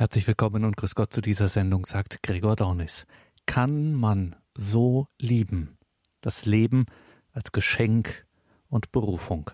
[0.00, 3.06] Herzlich willkommen und grüß Gott zu dieser Sendung, sagt Gregor Dornis.
[3.44, 5.76] Kann man so lieben?
[6.22, 6.86] Das Leben
[7.32, 8.24] als Geschenk
[8.70, 9.50] und Berufung.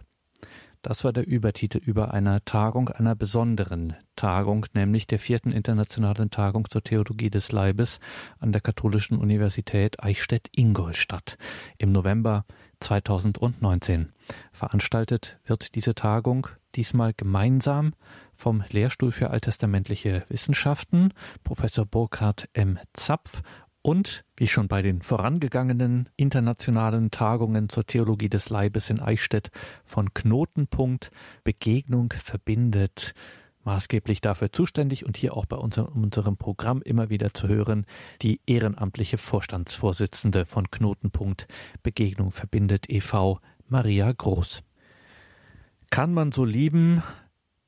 [0.83, 6.71] Das war der Übertitel über einer Tagung, einer besonderen Tagung, nämlich der vierten internationalen Tagung
[6.71, 7.99] zur Theologie des Leibes
[8.39, 11.39] an der Katholischen Universität Eichstätt-Ingolstadt
[11.77, 12.45] im November
[12.79, 14.13] 2019.
[14.53, 16.47] Veranstaltet wird diese Tagung
[16.77, 17.95] diesmal gemeinsam
[18.35, 21.13] vom Lehrstuhl für alttestamentliche Wissenschaften,
[21.43, 22.79] Professor Burkhard M.
[22.93, 23.43] Zapf
[23.87, 29.51] und, wie schon bei den vorangegangenen internationalen Tagungen zur Theologie des Leibes in Eichstätt,
[29.85, 31.13] von Knotenpunkt
[31.45, 33.15] Begegnung verbindet,
[33.63, 37.87] maßgeblich dafür zuständig und hier auch bei unserem Programm immer wieder zu hören,
[38.23, 41.47] die ehrenamtliche Vorstandsvorsitzende von Knotenpunkt
[41.85, 44.63] Begegnung verbindet e.V., Maria Groß.
[45.91, 47.03] Kann man so lieben,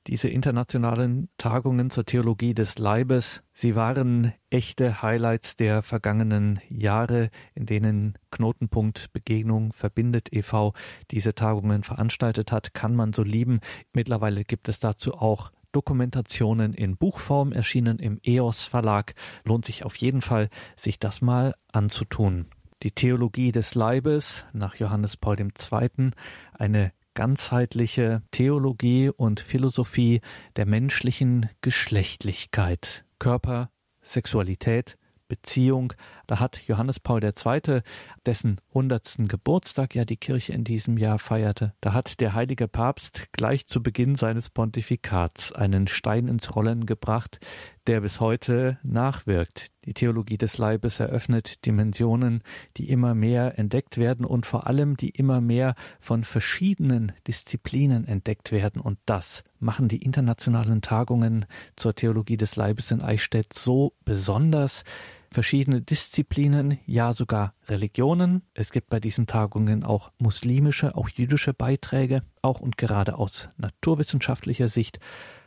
[0.08, 7.66] diese internationalen Tagungen zur Theologie des Leibes, sie waren echte Highlights der vergangenen Jahre, in
[7.66, 10.72] denen Knotenpunkt Begegnung verbindet e.V.
[11.10, 13.60] diese Tagungen veranstaltet hat, kann man so lieben.
[13.92, 19.14] Mittlerweile gibt es dazu auch Dokumentationen in Buchform erschienen im EOS Verlag.
[19.44, 22.46] Lohnt sich auf jeden Fall, sich das mal anzutun.
[22.82, 26.10] Die Theologie des Leibes nach Johannes Paul II.
[26.54, 30.20] eine ganzheitliche Theologie und Philosophie
[30.54, 33.70] der menschlichen Geschlechtlichkeit, Körper,
[34.04, 35.94] Sexualität, Beziehung.
[36.28, 37.80] Da hat Johannes Paul II.,
[38.26, 43.32] dessen hundertsten Geburtstag ja die Kirche in diesem Jahr feierte, da hat der heilige Papst
[43.32, 47.40] gleich zu Beginn seines Pontifikats einen Stein ins Rollen gebracht,
[47.86, 49.70] der bis heute nachwirkt.
[49.86, 52.42] Die Theologie des Leibes eröffnet Dimensionen,
[52.76, 58.52] die immer mehr entdeckt werden und vor allem die immer mehr von verschiedenen Disziplinen entdeckt
[58.52, 58.82] werden.
[58.82, 64.84] Und das machen die internationalen Tagungen zur Theologie des Leibes in Eichstätt so besonders,
[65.30, 68.42] verschiedene Disziplinen, ja sogar Religionen.
[68.54, 74.68] Es gibt bei diesen Tagungen auch muslimische, auch jüdische Beiträge, auch und gerade aus naturwissenschaftlicher
[74.68, 75.00] Sicht.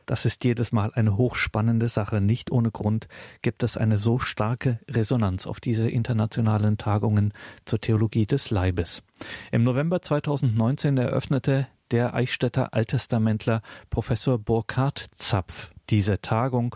[0.05, 2.21] Das ist jedes Mal eine hochspannende Sache.
[2.21, 3.07] Nicht ohne Grund
[3.41, 7.33] gibt es eine so starke Resonanz auf diese internationalen Tagungen
[7.65, 9.03] zur Theologie des Leibes.
[9.51, 16.75] Im November 2019 eröffnete der Eichstätter Alttestamentler Professor Burkhard Zapf diese Tagung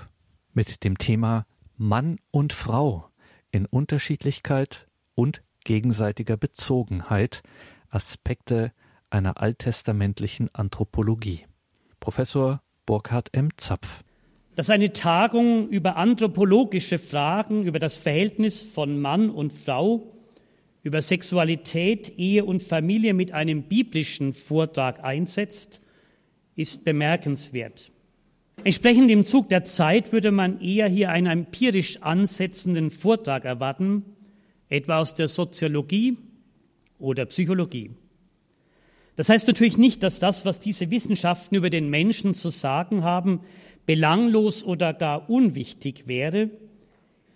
[0.54, 1.46] mit dem Thema
[1.78, 3.10] Mann und Frau
[3.52, 7.44] in Unterschiedlichkeit und gegenseitiger Bezogenheit
[7.90, 8.72] Aspekte
[9.10, 11.46] einer alttestamentlichen Anthropologie.
[12.00, 13.50] Professor Burkhard M.
[13.58, 14.04] Zapf.
[14.56, 20.14] Das ist eine Tagung über anthropologische Fragen, über das Verhältnis von Mann und Frau,
[20.84, 25.82] über Sexualität, Ehe und Familie mit einem biblischen Vortrag einsetzt,
[26.56, 27.92] ist bemerkenswert.
[28.64, 34.04] Entsprechend dem Zug der Zeit würde man eher hier einen empirisch ansetzenden Vortrag erwarten,
[34.70, 36.18] etwa aus der Soziologie
[36.98, 37.92] oder Psychologie.
[39.16, 43.42] Das heißt natürlich nicht, dass das, was diese Wissenschaften über den Menschen zu sagen haben,
[43.86, 46.50] belanglos oder gar unwichtig wäre.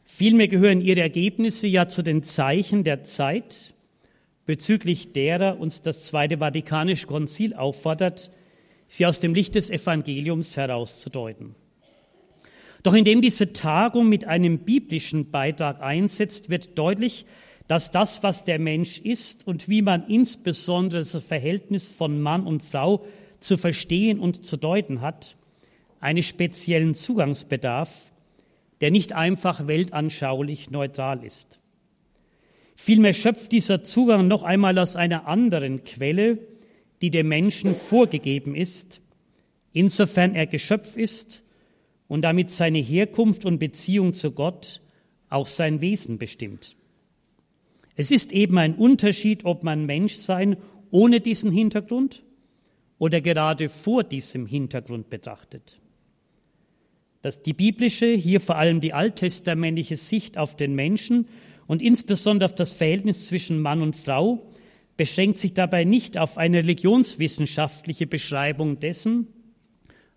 [0.03, 3.73] Vielmehr gehören ihre Ergebnisse ja zu den Zeichen der Zeit,
[4.45, 8.31] bezüglich derer uns das Zweite Vatikanische Konzil auffordert,
[8.89, 11.55] sie aus dem Licht des Evangeliums herauszudeuten.
[12.83, 17.25] Doch indem diese Tagung mit einem biblischen Beitrag einsetzt, wird deutlich,
[17.67, 22.63] dass das, was der Mensch ist und wie man insbesondere das Verhältnis von Mann und
[22.63, 23.05] Frau
[23.39, 25.35] zu verstehen und zu deuten hat,
[25.99, 27.91] einen speziellen Zugangsbedarf,
[28.81, 31.59] der nicht einfach weltanschaulich neutral ist.
[32.75, 36.39] Vielmehr schöpft dieser Zugang noch einmal aus einer anderen Quelle,
[37.01, 39.01] die dem Menschen vorgegeben ist,
[39.71, 41.43] insofern er Geschöpf ist
[42.07, 44.81] und damit seine Herkunft und Beziehung zu Gott
[45.29, 46.75] auch sein Wesen bestimmt.
[47.95, 50.57] Es ist eben ein Unterschied, ob man Mensch sein
[50.91, 52.23] ohne diesen Hintergrund
[52.97, 55.79] oder gerade vor diesem Hintergrund betrachtet.
[57.21, 61.27] Dass die biblische, hier vor allem die alttestamentliche Sicht auf den Menschen
[61.67, 64.48] und insbesondere auf das Verhältnis zwischen Mann und Frau
[64.99, 69.27] beschränkt sich dabei nicht auf eine religionswissenschaftliche Beschreibung dessen,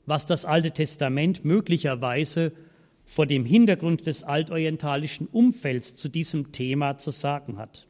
[0.06, 2.50] was das Alte Testament möglicherweise
[3.04, 7.86] vor dem Hintergrund des altorientalischen Umfelds zu diesem Thema zu sagen hat.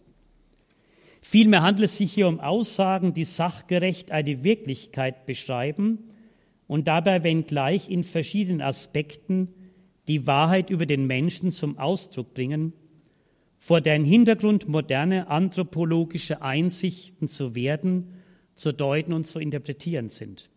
[1.23, 6.11] Vielmehr handelt es sich hier um Aussagen, die sachgerecht eine Wirklichkeit beschreiben
[6.67, 9.49] und dabei, wenngleich in verschiedenen Aspekten,
[10.09, 12.75] die Wahrheit über den Menschen zum Ausdruck bringen
[13.63, 18.09] vor deren Hintergrund moderne anthropologische Einsichten zu werden,
[18.55, 20.51] zu deuten und zu interpretieren sind.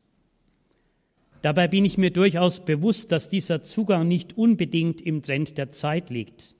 [1.44, 6.10] Dabei bin ich mir durchaus bewusst, dass dieser Zugang nicht unbedingt im Trend der Zeit
[6.10, 6.56] liegt.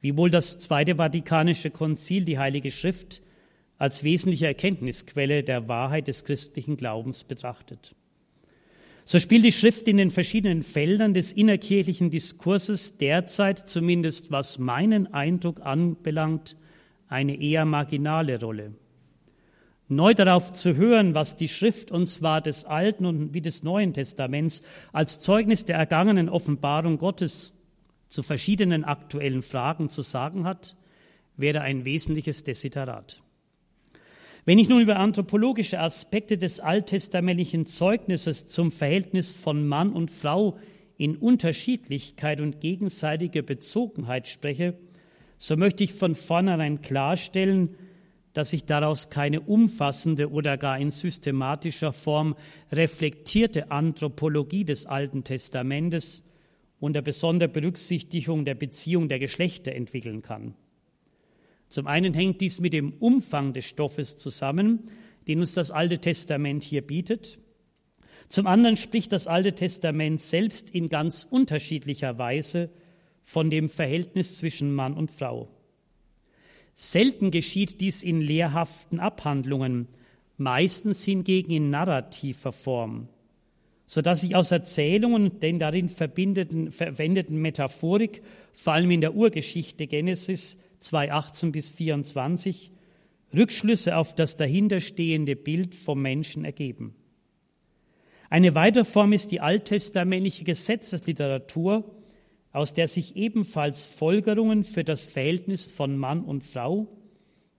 [0.00, 3.20] Wiewohl das Zweite Vatikanische Konzil die Heilige Schrift
[3.76, 7.94] als wesentliche Erkenntnisquelle der Wahrheit des christlichen Glaubens betrachtet.
[9.08, 15.14] So spielt die Schrift in den verschiedenen Feldern des innerkirchlichen Diskurses derzeit, zumindest was meinen
[15.14, 16.56] Eindruck anbelangt,
[17.08, 18.74] eine eher marginale Rolle
[19.88, 23.94] neu darauf zu hören, was die Schrift uns zwar des Alten und wie des Neuen
[23.94, 24.62] Testaments
[24.92, 27.54] als Zeugnis der ergangenen Offenbarung Gottes
[28.08, 30.76] zu verschiedenen aktuellen Fragen zu sagen hat,
[31.38, 33.22] wäre ein wesentliches Desiderat.
[34.48, 40.56] Wenn ich nun über anthropologische Aspekte des alttestamentlichen Zeugnisses zum Verhältnis von Mann und Frau
[40.96, 44.78] in Unterschiedlichkeit und gegenseitiger Bezogenheit spreche,
[45.36, 47.74] so möchte ich von vornherein klarstellen,
[48.32, 52.34] dass sich daraus keine umfassende oder gar in systematischer Form
[52.72, 56.24] reflektierte Anthropologie des Alten Testamentes
[56.80, 60.54] unter besonderer Berücksichtigung der Beziehung der Geschlechter entwickeln kann.
[61.68, 64.90] Zum einen hängt dies mit dem Umfang des Stoffes zusammen,
[65.26, 67.38] den uns das Alte Testament hier bietet.
[68.28, 72.70] Zum anderen spricht das Alte Testament selbst in ganz unterschiedlicher Weise
[73.22, 75.48] von dem Verhältnis zwischen Mann und Frau.
[76.72, 79.88] Selten geschieht dies in lehrhaften Abhandlungen,
[80.36, 83.08] meistens hingegen in narrativer Form,
[83.84, 88.22] so dass sich aus Erzählungen und den darin verwendeten Metaphorik,
[88.52, 92.70] vor allem in der Urgeschichte Genesis 2,18 bis 24,
[93.34, 96.94] Rückschlüsse auf das dahinterstehende Bild vom Menschen ergeben.
[98.30, 101.94] Eine weitere Form ist die alttestamentliche Gesetzesliteratur,
[102.52, 106.88] aus der sich ebenfalls Folgerungen für das Verhältnis von Mann und Frau,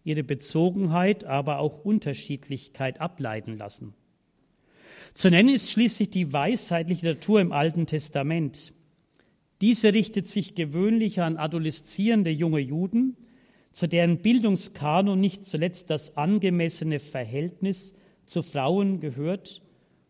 [0.04, 3.94] ihre Bezogenheit, aber auch Unterschiedlichkeit ableiten lassen.
[5.14, 8.74] Zu nennen ist schließlich die Weisheitsliteratur im Alten Testament.
[9.62, 13.18] Diese richtet sich gewöhnlich an adoleszierende junge Juden,
[13.72, 17.94] zu deren Bildungskanon nicht zuletzt das angemessene Verhältnis
[18.26, 19.62] zu Frauen gehört,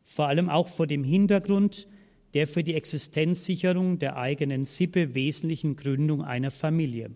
[0.04, 1.88] vor allem auch vor dem Hintergrund
[2.34, 7.12] der für die Existenzsicherung der eigenen Sippe wesentlichen Gründung einer Familie.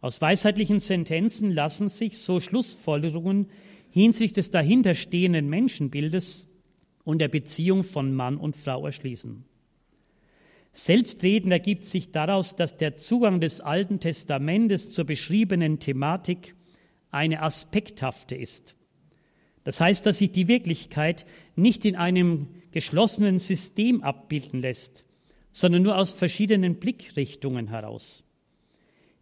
[0.00, 3.46] Aus weisheitlichen Sentenzen lassen sich so Schlussfolgerungen
[3.90, 6.48] hinsichtlich des dahinterstehenden Menschenbildes
[7.04, 9.44] und der Beziehung von Mann und Frau erschließen.
[10.76, 16.56] Selbstredend ergibt sich daraus, dass der Zugang des Alten Testamentes zur beschriebenen Thematik
[17.12, 18.74] eine aspekthafte ist.
[19.62, 25.04] Das heißt, dass sich die Wirklichkeit nicht in einem geschlossenen System abbilden lässt,
[25.52, 28.24] sondern nur aus verschiedenen Blickrichtungen heraus.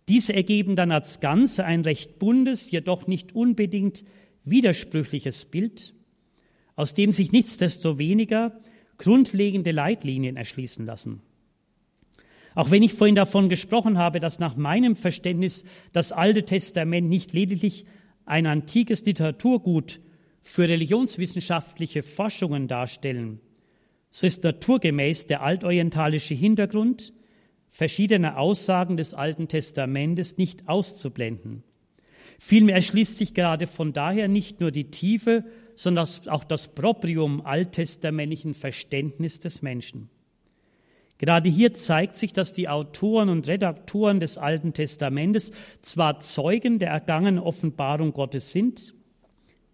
[0.09, 4.05] Diese ergeben dann als Ganze ein recht buntes, jedoch nicht unbedingt
[4.45, 5.95] widersprüchliches Bild,
[6.77, 8.59] aus dem sich nichtsdestoweniger
[8.97, 11.21] grundlegende Leitlinien erschließen lassen.
[12.55, 17.33] Auch wenn ich vorhin davon gesprochen habe, dass nach meinem Verständnis das Alte Testament nicht
[17.33, 17.87] lediglich
[18.25, 20.01] ein antikes Literaturgut
[20.43, 23.41] für religionswissenschaftliche Forschungen darstellen,
[24.11, 27.15] so ist naturgemäß der altorientalische Hintergrund
[27.71, 31.65] verschiedener Aussagen des Alten Testamentes nicht auszublenden.
[32.39, 35.45] Vielmehr erschließt sich gerade von daher nicht nur die Tiefe,
[35.75, 40.11] sondern auch das Proprium alttestamentlichen Verständnis des Menschen.
[41.23, 46.91] Gerade hier zeigt sich, dass die Autoren und Redaktoren des Alten Testamentes zwar Zeugen der
[46.91, 48.93] ergangenen Offenbarung Gottes sind,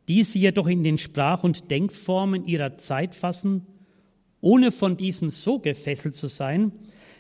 [0.09, 3.67] diese jedoch in den Sprach- und Denkformen ihrer Zeit fassen,
[4.43, 6.71] ohne von diesen so gefesselt zu sein,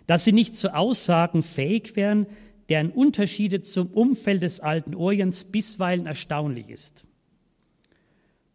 [0.06, 2.26] dass sie nicht zu Aussagen fähig wären,
[2.68, 7.06] deren Unterschiede zum Umfeld des alten Orients bisweilen erstaunlich ist.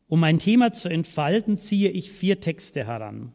[0.07, 3.33] Um ein Thema zu entfalten, ziehe ich vier Texte heran.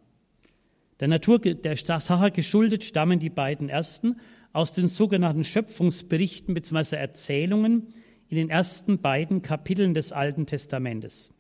[1.00, 4.16] Der Natur der Sache geschuldet stammen die beiden ersten
[4.52, 6.96] aus den sogenannten Schöpfungsberichten bzw.
[6.96, 7.94] Erzählungen,
[8.28, 11.32] in den ersten beiden Kapiteln des Alten Testamentes.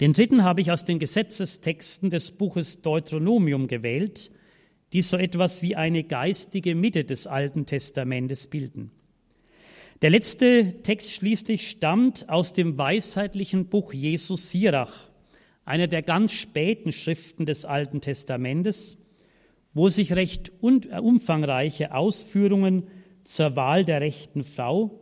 [0.00, 4.30] Den dritten habe ich aus den Gesetzestexten des Buches Deuteronomium gewählt,
[4.92, 8.90] die so etwas wie eine geistige Mitte des Alten Testamentes bilden.
[10.02, 15.08] Der letzte Text schließlich stammt aus dem weisheitlichen Buch Jesus Sirach,
[15.64, 18.98] einer der ganz späten Schriften des Alten Testamentes,
[19.74, 22.84] wo sich recht umfangreiche Ausführungen
[23.24, 25.00] zur Wahl der rechten Frau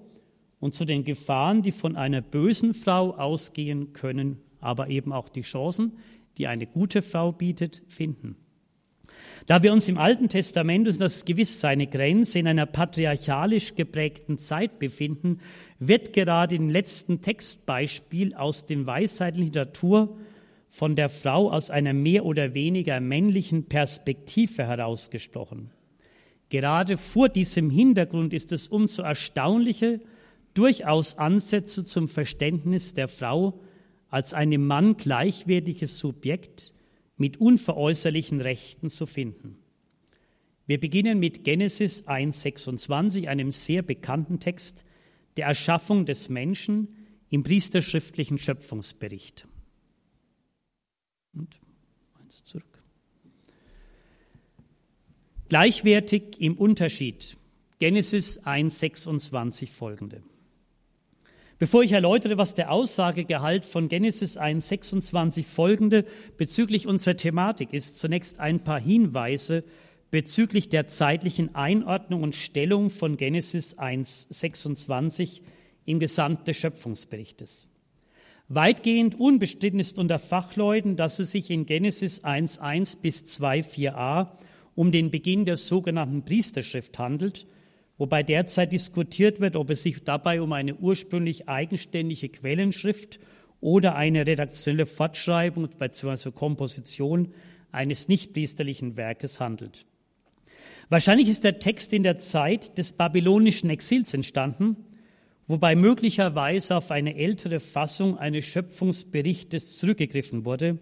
[0.60, 5.42] und zu den Gefahren, die von einer bösen Frau ausgehen können, aber eben auch die
[5.42, 5.92] Chancen,
[6.38, 8.36] die eine gute Frau bietet, finden.
[9.46, 13.74] Da wir uns im Alten Testament, und das ist gewiss seine Grenze, in einer patriarchalisch
[13.74, 15.40] geprägten Zeit befinden,
[15.78, 20.18] wird gerade im letzten Textbeispiel aus dem weisheitlichen Literatur
[20.70, 25.70] von der Frau aus einer mehr oder weniger männlichen Perspektive herausgesprochen.
[26.48, 29.98] Gerade vor diesem Hintergrund ist es umso erstaunlicher,
[30.54, 33.60] durchaus Ansätze zum Verständnis der Frau
[34.08, 36.72] als einem Mann gleichwertiges Subjekt
[37.16, 39.58] mit unveräußerlichen Rechten zu finden.
[40.66, 44.84] Wir beginnen mit Genesis 1.26, einem sehr bekannten Text
[45.36, 46.88] der Erschaffung des Menschen
[47.28, 49.46] im priesterschriftlichen Schöpfungsbericht.
[51.34, 51.60] Und
[52.20, 52.64] eins zurück.
[55.48, 57.36] Gleichwertig im Unterschied.
[57.78, 60.22] Genesis 1.26 folgende.
[61.58, 66.06] Bevor ich erläutere, was der Aussagegehalt von Genesis 1.26 folgende
[66.36, 69.64] bezüglich unserer Thematik ist, zunächst ein paar Hinweise
[70.10, 75.42] bezüglich der zeitlichen Einordnung und Stellung von Genesis 1.26
[75.84, 77.68] im Gesamt des Schöpfungsberichtes.
[78.52, 84.32] Weitgehend unbestritten ist unter Fachleuten, dass es sich in Genesis 1.1 bis 2.4a
[84.74, 87.46] um den Beginn der sogenannten Priesterschrift handelt,
[87.96, 93.20] wobei derzeit diskutiert wird, ob es sich dabei um eine ursprünglich eigenständige Quellenschrift
[93.60, 96.32] oder eine redaktionelle Fortschreibung bzw.
[96.32, 97.32] Komposition
[97.70, 99.86] eines nichtpriesterlichen Werkes handelt.
[100.88, 104.76] Wahrscheinlich ist der Text in der Zeit des babylonischen Exils entstanden,
[105.50, 110.78] wobei möglicherweise auf eine ältere Fassung eines Schöpfungsberichtes zurückgegriffen wurde,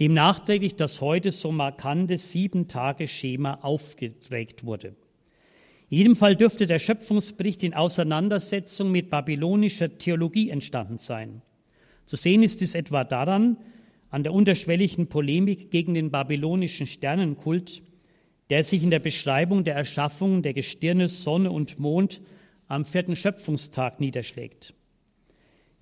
[0.00, 4.96] dem nachträglich das heute so markante Sieben-Tage-Schema aufgeträgt wurde.
[5.90, 11.42] In jedem Fall dürfte der Schöpfungsbericht in Auseinandersetzung mit babylonischer Theologie entstanden sein.
[12.04, 13.58] Zu sehen ist dies etwa daran,
[14.08, 17.80] an der unterschwelligen Polemik gegen den babylonischen Sternenkult,
[18.50, 22.20] der sich in der Beschreibung der Erschaffung der Gestirne, Sonne und Mond
[22.70, 24.74] am vierten Schöpfungstag niederschlägt.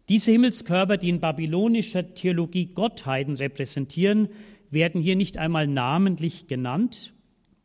[0.08, 4.30] Diese Himmelskörper, die in babylonischer Theologie Gottheiten repräsentieren,
[4.70, 7.12] werden hier nicht einmal namentlich genannt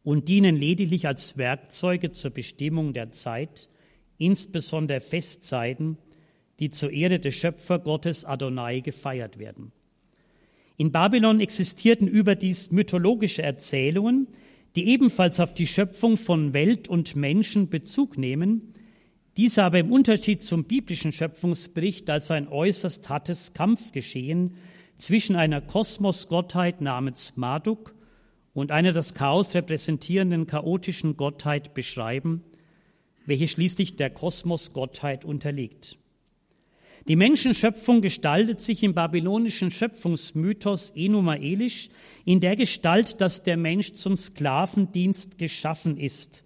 [0.04, 3.70] und dienen lediglich als Werkzeuge zur Bestimmung der Zeit,
[4.18, 5.98] insbesondere Festzeiten,
[6.60, 9.72] die zur Ehre des Schöpfergottes Adonai gefeiert werden.
[10.76, 14.28] In Babylon existierten überdies mythologische Erzählungen,
[14.76, 18.74] die ebenfalls auf die Schöpfung von Welt und Menschen Bezug nehmen,
[19.38, 24.56] diese aber im Unterschied zum biblischen Schöpfungsbericht als ein äußerst hartes Kampfgeschehen
[24.98, 27.96] zwischen einer Kosmosgottheit namens Marduk
[28.54, 32.44] und einer das Chaos repräsentierenden chaotischen Gottheit beschreiben,
[33.26, 35.98] welche schließlich der Kosmosgottheit unterliegt.
[37.08, 41.90] Die Menschenschöpfung gestaltet sich im babylonischen Schöpfungsmythos Enuma Elish
[42.24, 46.46] in der Gestalt, dass der Mensch zum Sklavendienst geschaffen ist,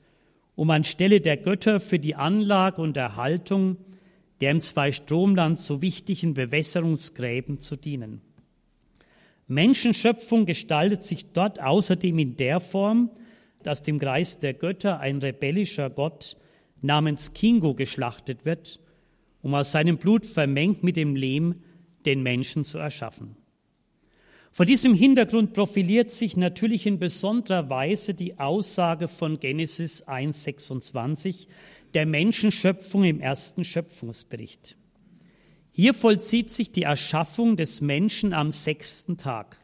[0.58, 3.78] um anstelle der Götter für die Anlage und Erhaltung
[4.42, 8.22] der im Zweistromland so wichtigen Bewässerungsgräben zu dienen.
[9.48, 13.10] Menschenschöpfung gestaltet sich dort außerdem in der Form,
[13.64, 16.36] dass dem Kreis der Götter ein rebellischer Gott
[16.82, 18.82] namens Kingo geschlachtet wird
[19.48, 21.62] um aus seinem Blut vermengt mit dem Lehm
[22.06, 23.37] den Menschen zu erschaffen.
[24.58, 31.46] Vor diesem Hintergrund profiliert sich natürlich in besonderer Weise die Aussage von Genesis 1.26
[31.94, 34.76] der Menschenschöpfung im ersten Schöpfungsbericht.
[35.72, 39.60] Hier vollzieht sich die Erschaffung des Menschen am sechsten Tag,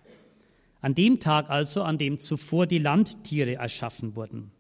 [0.80, 4.52] an dem Tag also, an dem zuvor die Landtiere erschaffen wurden.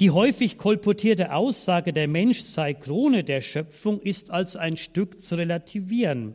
[0.00, 5.34] Die häufig kolportierte Aussage, der Mensch sei Krone der Schöpfung, ist als ein Stück zu
[5.34, 6.34] relativieren,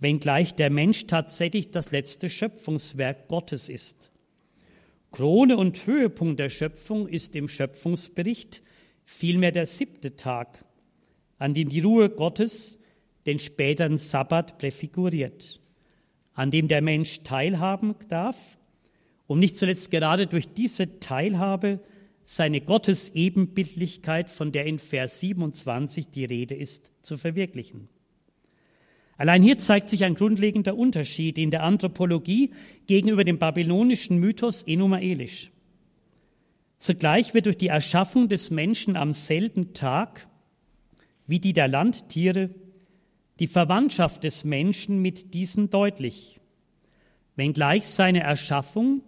[0.00, 4.10] wenngleich der Mensch tatsächlich das letzte Schöpfungswerk Gottes ist.
[5.10, 8.62] Krone und Höhepunkt der Schöpfung ist im Schöpfungsbericht
[9.04, 10.64] vielmehr der siebte Tag,
[11.38, 12.78] an dem die Ruhe Gottes
[13.26, 15.60] den späteren Sabbat präfiguriert,
[16.34, 18.58] an dem der Mensch teilhaben darf,
[19.26, 21.80] um nicht zuletzt gerade durch diese Teilhabe
[22.24, 27.88] seine Gottesebenbildlichkeit, von der in Vers 27 die Rede ist, zu verwirklichen.
[29.18, 32.52] Allein hier zeigt sich ein grundlegender Unterschied in der Anthropologie
[32.86, 35.50] gegenüber dem babylonischen Mythos Enuma Elish.
[36.76, 40.28] Zugleich wird durch die Erschaffung des Menschen am selben Tag
[41.26, 42.50] wie die der Landtiere
[43.40, 46.40] die Verwandtschaft des Menschen mit diesen deutlich,
[47.36, 49.02] wenngleich seine Erschaffung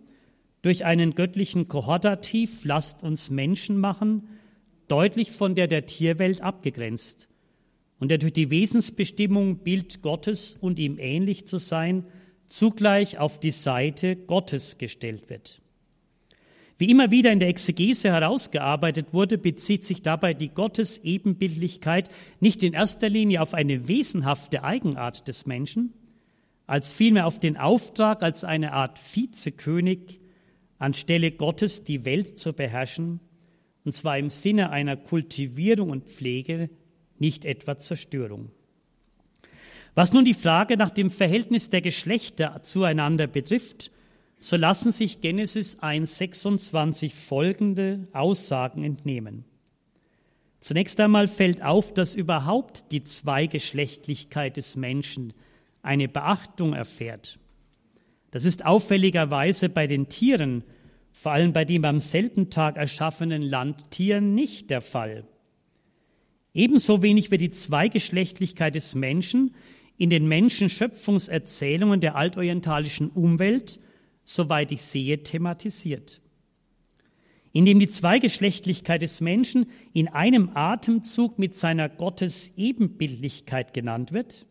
[0.62, 4.28] durch einen göttlichen Kohortativ, lasst uns Menschen machen,
[4.88, 7.29] deutlich von der der Tierwelt abgegrenzt
[8.00, 12.04] und der durch die Wesensbestimmung Bild Gottes und ihm ähnlich zu sein,
[12.46, 15.60] zugleich auf die Seite Gottes gestellt wird.
[16.78, 22.08] Wie immer wieder in der Exegese herausgearbeitet wurde, bezieht sich dabei die Gottesebenbildlichkeit
[22.40, 25.92] nicht in erster Linie auf eine wesenhafte Eigenart des Menschen,
[26.66, 30.20] als vielmehr auf den Auftrag, als eine Art Vizekönig
[30.78, 33.20] anstelle Gottes die Welt zu beherrschen,
[33.84, 36.70] und zwar im Sinne einer Kultivierung und Pflege,
[37.20, 38.50] nicht etwa Zerstörung.
[39.94, 43.90] Was nun die Frage nach dem Verhältnis der Geschlechter zueinander betrifft,
[44.38, 49.44] so lassen sich Genesis 1.26 folgende Aussagen entnehmen.
[50.60, 55.32] Zunächst einmal fällt auf, dass überhaupt die Zweigeschlechtlichkeit des Menschen
[55.82, 57.38] eine Beachtung erfährt.
[58.30, 60.62] Das ist auffälligerweise bei den Tieren,
[61.12, 65.24] vor allem bei dem am selben Tag erschaffenen Landtieren, nicht der Fall.
[66.54, 69.54] Ebenso wenig wird die Zweigeschlechtlichkeit des Menschen
[69.96, 73.78] in den Menschenschöpfungserzählungen der altorientalischen Umwelt
[74.30, 76.20] soweit ich sehe, thematisiert.
[77.52, 84.46] Indem die Zweigeschlechtlichkeit des Menschen in einem Atemzug mit seiner Gottesebenbildlichkeit genannt wird,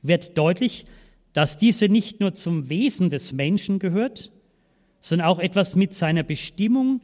[0.00, 0.86] wird deutlich,
[1.34, 4.32] dass diese nicht nur zum Wesen des Menschen gehört,
[5.00, 7.02] sondern auch etwas mit seiner Bestimmung,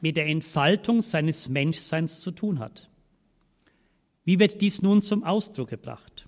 [0.00, 2.90] mit der Entfaltung seines Menschseins zu tun hat.
[4.24, 6.26] Wie wird dies nun zum Ausdruck gebracht?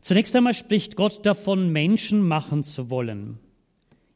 [0.00, 3.38] Zunächst einmal spricht Gott davon, Menschen machen zu wollen.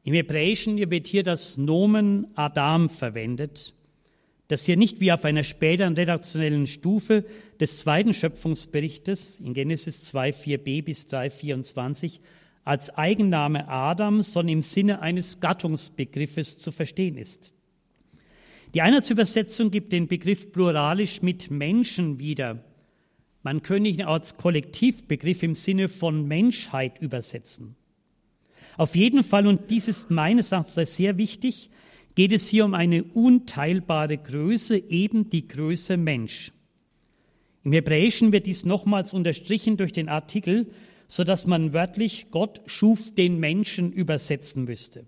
[0.02, 3.74] Im Hebräischen wird hier das Nomen Adam verwendet,
[4.48, 7.24] das hier nicht wie auf einer späteren redaktionellen Stufe
[7.58, 12.20] des zweiten Schöpfungsberichtes in Genesis 2, 4b bis 3, 24
[12.64, 17.52] als Eigenname Adam, sondern im Sinne eines Gattungsbegriffes zu verstehen ist.
[18.74, 22.64] Die Einheitsübersetzung gibt den Begriff pluralisch mit Menschen wieder.
[23.46, 27.76] Man könnte ihn als Kollektivbegriff im Sinne von Menschheit übersetzen.
[28.76, 31.70] Auf jeden Fall, und dies ist meines Erachtens sehr wichtig,
[32.16, 36.50] geht es hier um eine unteilbare Größe, eben die Größe Mensch.
[37.62, 40.66] Im Hebräischen wird dies nochmals unterstrichen durch den Artikel,
[41.06, 45.06] so dass man wörtlich Gott schuf den Menschen übersetzen müsste.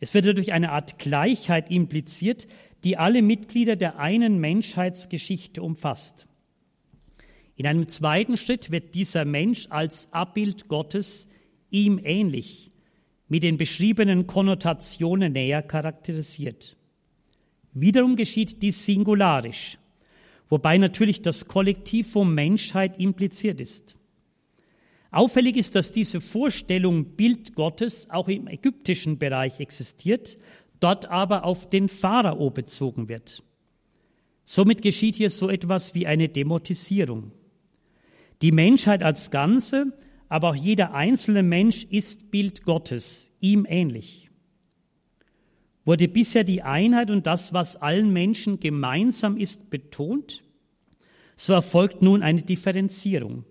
[0.00, 2.46] Es wird dadurch eine Art Gleichheit impliziert,
[2.84, 6.26] die alle Mitglieder der einen Menschheitsgeschichte umfasst.
[7.62, 11.28] In einem zweiten Schritt wird dieser Mensch als Abbild Gottes
[11.70, 12.72] ihm ähnlich,
[13.28, 16.76] mit den beschriebenen Konnotationen näher charakterisiert.
[17.72, 19.78] Wiederum geschieht dies singularisch,
[20.48, 23.94] wobei natürlich das Kollektivum Menschheit impliziert ist.
[25.12, 30.36] Auffällig ist, dass diese Vorstellung Bild Gottes auch im ägyptischen Bereich existiert,
[30.80, 33.44] dort aber auf den Pharao bezogen wird.
[34.44, 37.30] Somit geschieht hier so etwas wie eine Demotisierung.
[38.42, 39.92] Die Menschheit als Ganze
[40.32, 44.30] aber auch jeder einzelne Mensch ist Bild Gottes, ihm ähnlich.
[45.84, 50.42] Wurde bisher die Einheit und das, was allen Menschen gemeinsam ist, betont,
[51.36, 53.44] so erfolgt nun eine Differenzierung.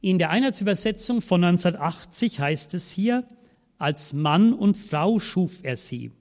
[0.00, 3.28] In der Einheitsübersetzung von 1980 heißt es hier,
[3.76, 6.12] als Mann und Frau schuf er sie.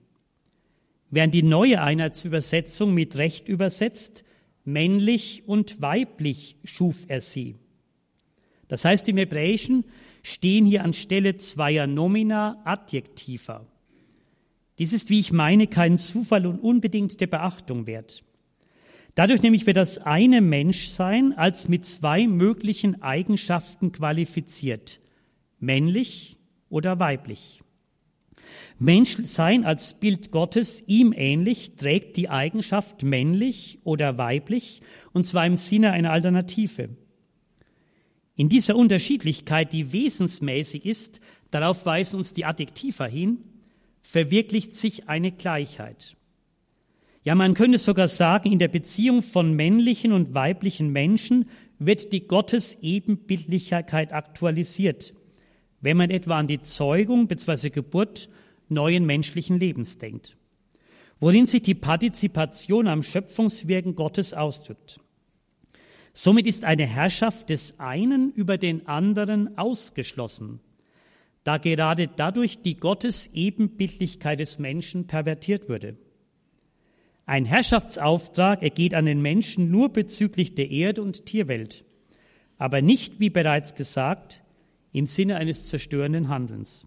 [1.09, 4.25] Während die neue Einheitsübersetzung mit Recht übersetzt,
[4.67, 7.55] männlich und weiblich schuf er sie.
[8.67, 9.85] Das heißt, im Hebräischen
[10.23, 13.65] stehen hier anstelle zweier Nomina Adjektiva.
[14.77, 18.23] Dies ist, wie ich meine, kein Zufall und unbedingt der Beachtung wert.
[19.15, 24.99] Dadurch nämlich wird das eine Menschsein als mit zwei möglichen Eigenschaften qualifiziert,
[25.59, 26.37] männlich
[26.69, 27.61] oder weiblich.
[28.79, 34.81] Menschsein als Bild Gottes, ihm ähnlich, trägt die Eigenschaft männlich oder weiblich,
[35.13, 36.89] und zwar im Sinne einer Alternative.
[38.35, 43.39] In dieser Unterschiedlichkeit, die wesensmäßig ist, darauf weisen uns die Adjektiva hin,
[44.03, 46.15] verwirklicht sich eine Gleichheit.
[47.23, 52.27] Ja, man könnte sogar sagen, in der Beziehung von männlichen und weiblichen Menschen wird die
[52.27, 55.13] Gottesebenbildlichkeit aktualisiert,
[55.81, 57.71] wenn man etwa an die Zeugung bzw.
[57.71, 58.29] Geburt
[58.69, 60.37] neuen menschlichen Lebens denkt,
[61.19, 64.99] worin sich die Partizipation am Schöpfungswirken Gottes ausdrückt.
[66.13, 70.59] Somit ist eine Herrschaft des einen über den anderen ausgeschlossen,
[71.43, 75.95] da gerade dadurch die Gottesebenbildlichkeit des Menschen pervertiert würde.
[77.27, 81.85] Ein Herrschaftsauftrag ergeht an den Menschen nur bezüglich der Erde und Tierwelt,
[82.57, 84.41] aber nicht, wie bereits gesagt,
[84.93, 86.86] im Sinne eines zerstörenden Handelns.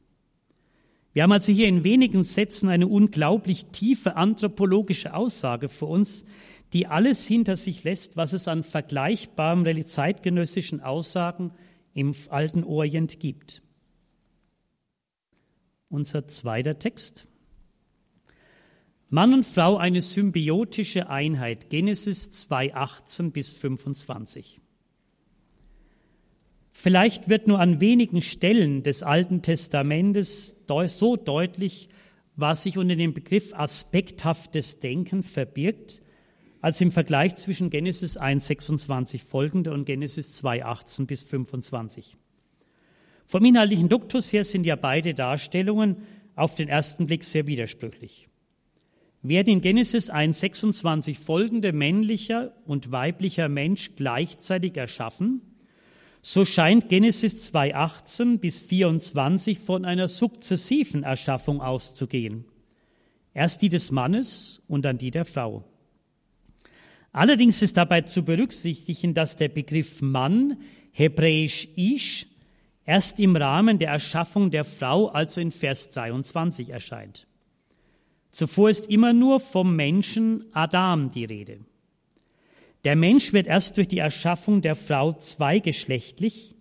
[1.12, 6.24] Wir haben also hier in wenigen Sätzen eine unglaublich tiefe anthropologische Aussage für uns,
[6.72, 11.50] die alles hinter sich lässt, was es an vergleichbaren zeitgenössischen Aussagen
[11.94, 13.62] im alten Orient gibt.
[15.88, 17.26] Unser zweiter Text.
[19.08, 21.68] Mann und Frau eine symbiotische Einheit.
[21.68, 24.60] Genesis 2, 18 bis 25.
[26.70, 30.56] Vielleicht wird nur an wenigen Stellen des Alten Testamentes
[30.88, 31.88] so deutlich,
[32.36, 36.00] was sich unter dem Begriff aspekthaftes Denken verbirgt,
[36.60, 42.16] als im Vergleich zwischen Genesis 1,26 folgende und Genesis 2,18 bis 25.
[43.26, 45.98] Vom inhaltlichen Duktus her sind ja beide Darstellungen
[46.34, 48.28] auf den ersten Blick sehr widersprüchlich.
[49.22, 55.42] Werden in Genesis 1,26 folgende männlicher und weiblicher Mensch gleichzeitig erschaffen,
[56.22, 62.44] so scheint Genesis 2,18 bis 24 von einer sukzessiven Erschaffung auszugehen.
[63.32, 65.64] Erst die des Mannes und dann die der Frau.
[67.12, 70.58] Allerdings ist dabei zu berücksichtigen, dass der Begriff Mann,
[70.92, 72.26] hebräisch Ish,
[72.84, 77.26] erst im Rahmen der Erschaffung der Frau, also in Vers 23, erscheint.
[78.30, 81.60] Zuvor ist immer nur vom Menschen Adam die Rede.
[82.84, 86.54] Der Mensch wird erst durch die Erschaffung der Frau zweigeschlechtlich,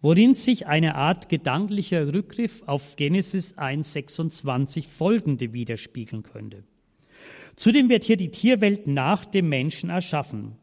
[0.00, 6.64] worin sich eine Art gedanklicher Rückgriff auf Genesis 1.26 folgende widerspiegeln könnte.
[7.56, 10.56] Zudem wird hier die Tierwelt nach dem Menschen erschaffen.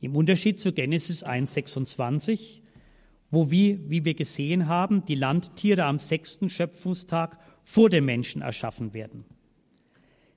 [0.00, 2.62] Im Unterschied zu Genesis 1,26,
[3.30, 8.94] wo wir, wie wir gesehen haben, die Landtiere am sechsten Schöpfungstag vor dem Menschen erschaffen
[8.94, 9.24] werden.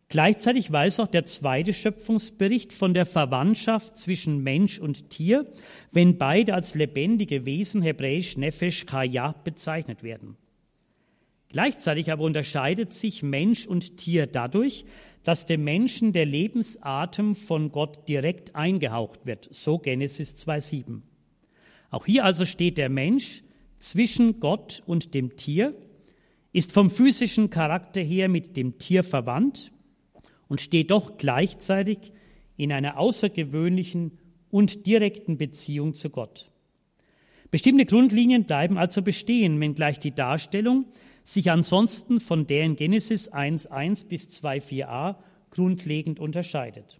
[0.09, 5.45] Gleichzeitig weiß auch der zweite Schöpfungsbericht von der Verwandtschaft zwischen Mensch und Tier,
[5.91, 10.35] wenn beide als lebendige Wesen hebräisch Nefesh Kaya bezeichnet werden.
[11.49, 14.83] Gleichzeitig aber unterscheidet sich Mensch und Tier dadurch,
[15.23, 21.01] dass dem Menschen der Lebensatem von Gott direkt eingehaucht wird, so Genesis 2.7.
[21.91, 23.43] Auch hier also steht der Mensch
[23.77, 25.75] zwischen Gott und dem Tier,
[26.51, 29.71] ist vom physischen Charakter her mit dem Tier verwandt
[30.49, 32.11] und steht doch gleichzeitig
[32.57, 34.17] in einer außergewöhnlichen
[34.51, 36.49] und direkten Beziehung zu Gott.
[37.51, 40.85] Bestimmte Grundlinien bleiben also bestehen, wenngleich die Darstellung
[41.23, 45.15] sich ansonsten von der in Genesis 1.1 bis 2.4a
[45.51, 46.99] grundlegend unterscheidet.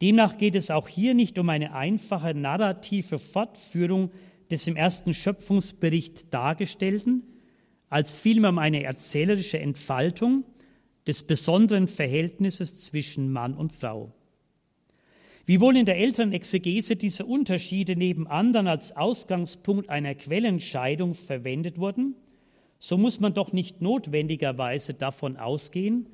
[0.00, 4.10] Demnach geht es auch hier nicht um eine einfache narrative Fortführung
[4.50, 7.22] des im ersten Schöpfungsbericht Dargestellten,
[7.88, 10.44] als vielmehr um eine erzählerische Entfaltung
[11.06, 14.12] des besonderen Verhältnisses zwischen Mann und Frau.
[15.46, 22.14] Wiewohl in der älteren Exegese diese Unterschiede neben anderen als Ausgangspunkt einer Quellenscheidung verwendet wurden,
[22.78, 26.06] so muss man doch nicht notwendigerweise davon ausgehen,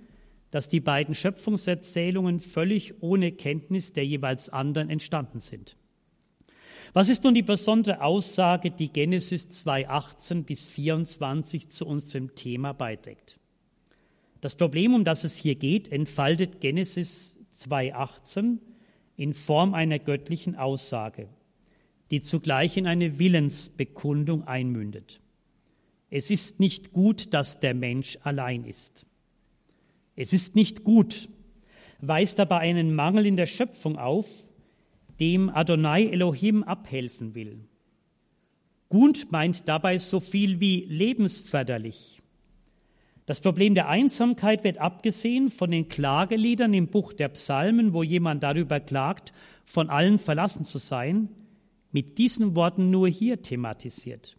[0.51, 5.77] dass die beiden Schöpfungserzählungen völlig ohne Kenntnis der jeweils anderen entstanden sind.
[6.93, 13.39] Was ist nun die besondere Aussage, die Genesis 2.18 bis 24 zu unserem Thema beiträgt?
[14.41, 18.59] Das Problem, um das es hier geht, entfaltet Genesis 2.18
[19.17, 21.29] in Form einer göttlichen Aussage,
[22.11, 25.21] die zugleich in eine Willensbekundung einmündet.
[26.11, 29.07] Es ist nicht gut, dass der Mensch allein ist.
[30.15, 31.29] Es ist nicht gut,
[32.01, 34.29] weist aber einen Mangel in der Schöpfung auf,
[35.19, 37.65] dem Adonai Elohim abhelfen will.
[38.89, 42.16] Gut meint dabei so viel wie lebensförderlich.
[43.27, 48.45] Das Problem der Einsamkeit wird abgesehen von den Klageliedern im Buch der Psalmen, wo jemand
[48.45, 49.33] darüber klagt,
[49.65, 51.29] von allen verlassen zu sein,
[51.91, 54.37] mit diesen Worten nur hier thematisiert.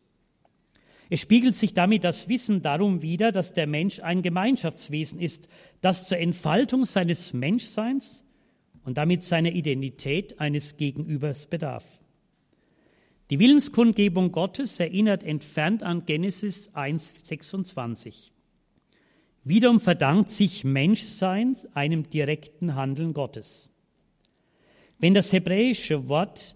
[1.10, 5.50] Es spiegelt sich damit das Wissen darum wider, dass der Mensch ein Gemeinschaftswesen ist,
[5.82, 8.24] das zur Entfaltung seines Menschseins
[8.84, 11.86] und damit seiner Identität eines Gegenübers bedarf.
[13.30, 18.32] Die Willenskundgebung Gottes erinnert entfernt an Genesis 1,26.
[19.48, 23.70] Wiederum verdankt sich Menschsein einem direkten Handeln Gottes.
[25.00, 26.56] Wenn das hebräische Wort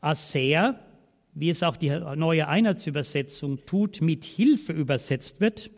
[0.00, 0.78] Aser
[1.34, 5.70] wie es auch die neue Einheitsübersetzung tut, mit Hilfe übersetzt wird,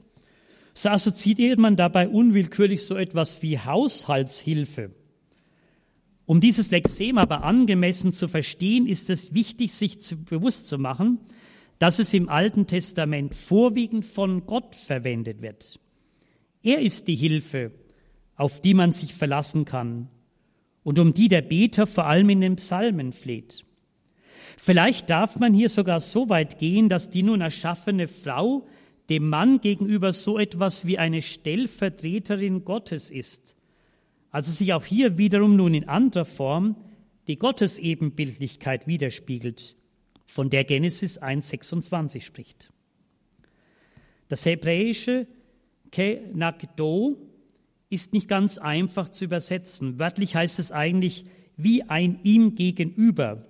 [0.75, 4.91] so assoziiert man dabei unwillkürlich so etwas wie Haushaltshilfe.
[6.27, 11.21] Um dieses Lexem aber angemessen zu verstehen, ist es wichtig, sich zu, bewusst zu machen,
[11.79, 15.79] dass es im Alten Testament vorwiegend von Gott verwendet wird.
[16.65, 17.73] Er ist die Hilfe,
[18.37, 20.09] auf die man sich verlassen kann
[20.83, 23.65] und um die der Beter vor allem in den Psalmen fleht.
[24.57, 28.67] Vielleicht darf man hier sogar so weit gehen, dass die nun erschaffene Frau
[29.11, 33.55] dem Mann gegenüber so etwas wie eine Stellvertreterin Gottes ist.
[34.31, 36.77] Also sich auch hier wiederum nun in anderer Form
[37.27, 39.77] die Gottesebenbildlichkeit widerspiegelt,
[40.27, 42.73] von der Genesis 1.26 spricht.
[44.29, 45.27] Das hebräische
[45.95, 47.17] Kenagdo
[47.89, 49.99] ist nicht ganz einfach zu übersetzen.
[49.99, 51.25] Wörtlich heißt es eigentlich
[51.57, 53.47] wie ein ihm gegenüber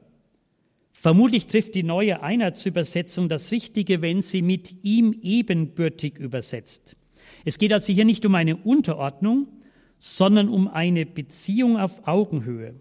[1.04, 6.96] Vermutlich trifft die neue Einheitsübersetzung das Richtige, wenn sie mit ihm ebenbürtig übersetzt.
[7.44, 9.48] Es geht also hier nicht um eine Unterordnung,
[9.98, 12.80] sondern um eine Beziehung auf Augenhöhe.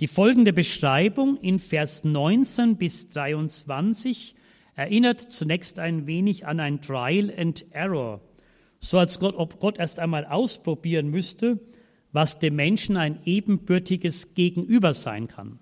[0.00, 4.34] Die folgende Beschreibung in Vers 19 bis 23
[4.74, 8.20] erinnert zunächst ein wenig an ein Trial and Error,
[8.78, 11.60] so als Gott, ob Gott erst einmal ausprobieren müsste,
[12.12, 15.58] was dem Menschen ein ebenbürtiges Gegenüber sein kann.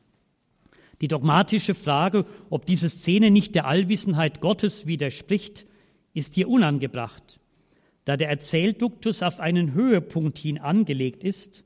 [1.00, 5.66] Die dogmatische Frage, ob diese Szene nicht der Allwissenheit Gottes widerspricht,
[6.12, 7.40] ist hier unangebracht,
[8.04, 11.64] da der Erzählduktus auf einen Höhepunkt hin angelegt ist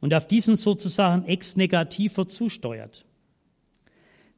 [0.00, 3.07] und auf diesen sozusagen ex negativo zusteuert.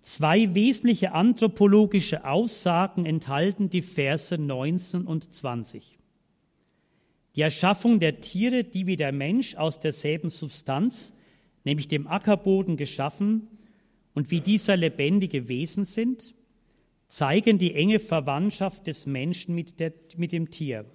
[0.02, 5.98] Zwei wesentliche anthropologische Aussagen enthalten die Verse 19 und 20.
[7.36, 11.14] Die Erschaffung der Tiere, die wie der Mensch aus derselben Substanz,
[11.64, 13.46] nämlich dem Ackerboden geschaffen
[14.14, 16.34] und wie dieser lebendige Wesen sind,
[17.08, 20.86] zeigen die enge Verwandtschaft des Menschen mit, der, mit dem Tier.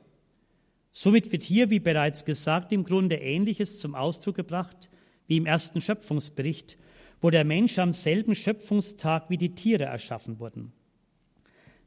[0.91, 4.89] Somit wird hier, wie bereits gesagt, im Grunde Ähnliches zum Ausdruck gebracht
[5.27, 6.77] wie im ersten Schöpfungsbericht,
[7.21, 10.71] wo der Mensch am selben Schöpfungstag wie die Tiere erschaffen wurden.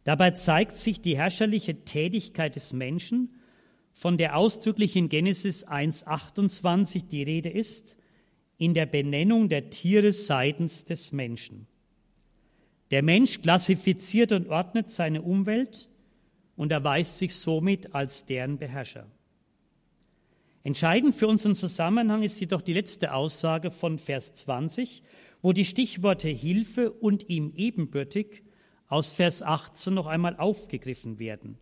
[0.05, 3.35] Dabei zeigt sich die herrscherliche Tätigkeit des Menschen,
[3.93, 7.97] von der ausdrücklich in Genesis 1.28 die Rede ist,
[8.57, 11.67] in der Benennung der Tiere seitens des Menschen.
[12.91, 15.88] Der Mensch klassifiziert und ordnet seine Umwelt,
[16.59, 19.07] und erweist sich somit als deren Beherrscher.
[20.64, 25.03] Entscheidend für unseren Zusammenhang ist jedoch die letzte Aussage von Vers 20,
[25.40, 28.42] wo die Stichworte Hilfe und ihm ebenbürtig
[28.88, 31.59] aus Vers 18 noch einmal aufgegriffen werden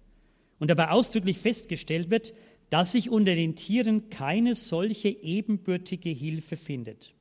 [0.58, 2.32] und dabei ausdrücklich festgestellt wird,
[2.70, 7.14] dass sich unter den Tieren keine solche ebenbürtige Hilfe findet.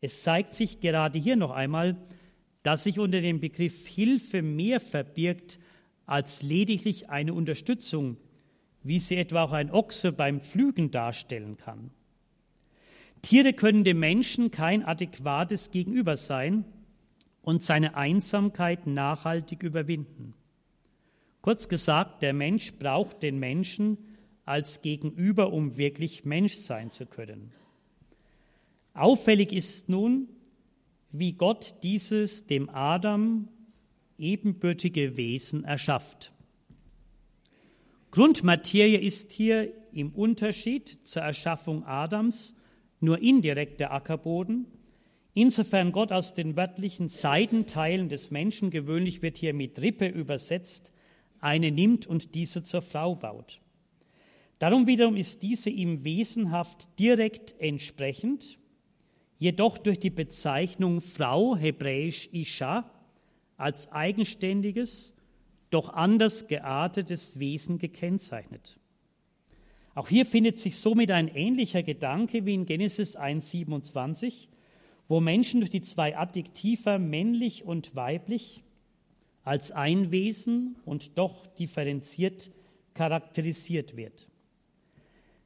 [0.00, 1.96] Es zeigt sich gerade hier noch einmal,
[2.62, 5.58] dass sich unter dem Begriff Hilfe mehr verbirgt
[6.06, 8.16] als lediglich eine Unterstützung,
[8.84, 11.90] wie sie etwa auch ein Ochse beim Pflügen darstellen kann.
[13.22, 16.66] Tiere können dem Menschen kein adäquates Gegenüber sein
[17.40, 20.34] und seine Einsamkeit nachhaltig überwinden.
[21.40, 23.98] Kurz gesagt, der Mensch braucht den Menschen
[24.44, 27.52] als Gegenüber, um wirklich Mensch sein zu können.
[28.92, 30.28] Auffällig ist nun,
[31.12, 33.48] wie Gott dieses dem Adam
[34.18, 36.33] ebenbürtige Wesen erschafft.
[38.14, 42.54] Grundmaterie ist hier im Unterschied zur Erschaffung Adams
[43.00, 44.66] nur indirekt der Ackerboden.
[45.34, 50.92] Insofern Gott aus den wörtlichen Seitenteilen des Menschen, gewöhnlich wird hier mit Rippe übersetzt,
[51.40, 53.60] eine nimmt und diese zur Frau baut.
[54.60, 58.60] Darum wiederum ist diese ihm wesenhaft direkt entsprechend,
[59.40, 62.88] jedoch durch die Bezeichnung Frau, hebräisch Isha,
[63.56, 65.13] als eigenständiges,
[65.74, 68.78] doch anders geartetes Wesen gekennzeichnet.
[69.94, 74.48] Auch hier findet sich somit ein ähnlicher Gedanke wie in Genesis 1.27,
[75.08, 78.62] wo Menschen durch die zwei Adjektiva männlich und weiblich
[79.42, 82.50] als ein Wesen und doch differenziert
[82.94, 84.28] charakterisiert wird.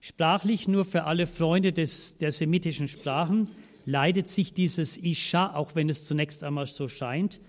[0.00, 3.50] Sprachlich nur für alle Freunde des, der semitischen Sprachen
[3.84, 7.40] leidet sich dieses Isha, auch wenn es zunächst einmal so scheint,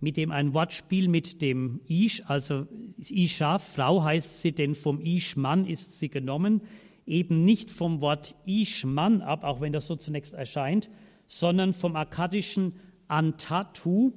[0.00, 2.66] mit dem ein Wortspiel mit dem Ish, also
[2.98, 6.62] Isha, Frau heißt sie, denn vom Ish-Mann ist sie genommen,
[7.06, 10.90] eben nicht vom Wort Ish-Mann ab, auch wenn das so zunächst erscheint,
[11.26, 12.74] sondern vom akkadischen
[13.08, 14.12] Antatu,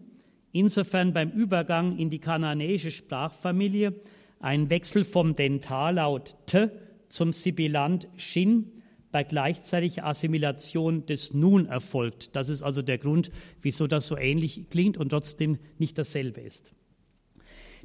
[0.51, 3.93] insofern beim Übergang in die kananäische Sprachfamilie
[4.39, 6.69] ein Wechsel vom Dentallaut T
[7.07, 8.82] zum Sibilant Shin,
[9.13, 12.35] bei gleichzeitiger Assimilation des Nun erfolgt.
[12.35, 16.73] Das ist also der Grund, wieso das so ähnlich klingt und trotzdem nicht dasselbe ist.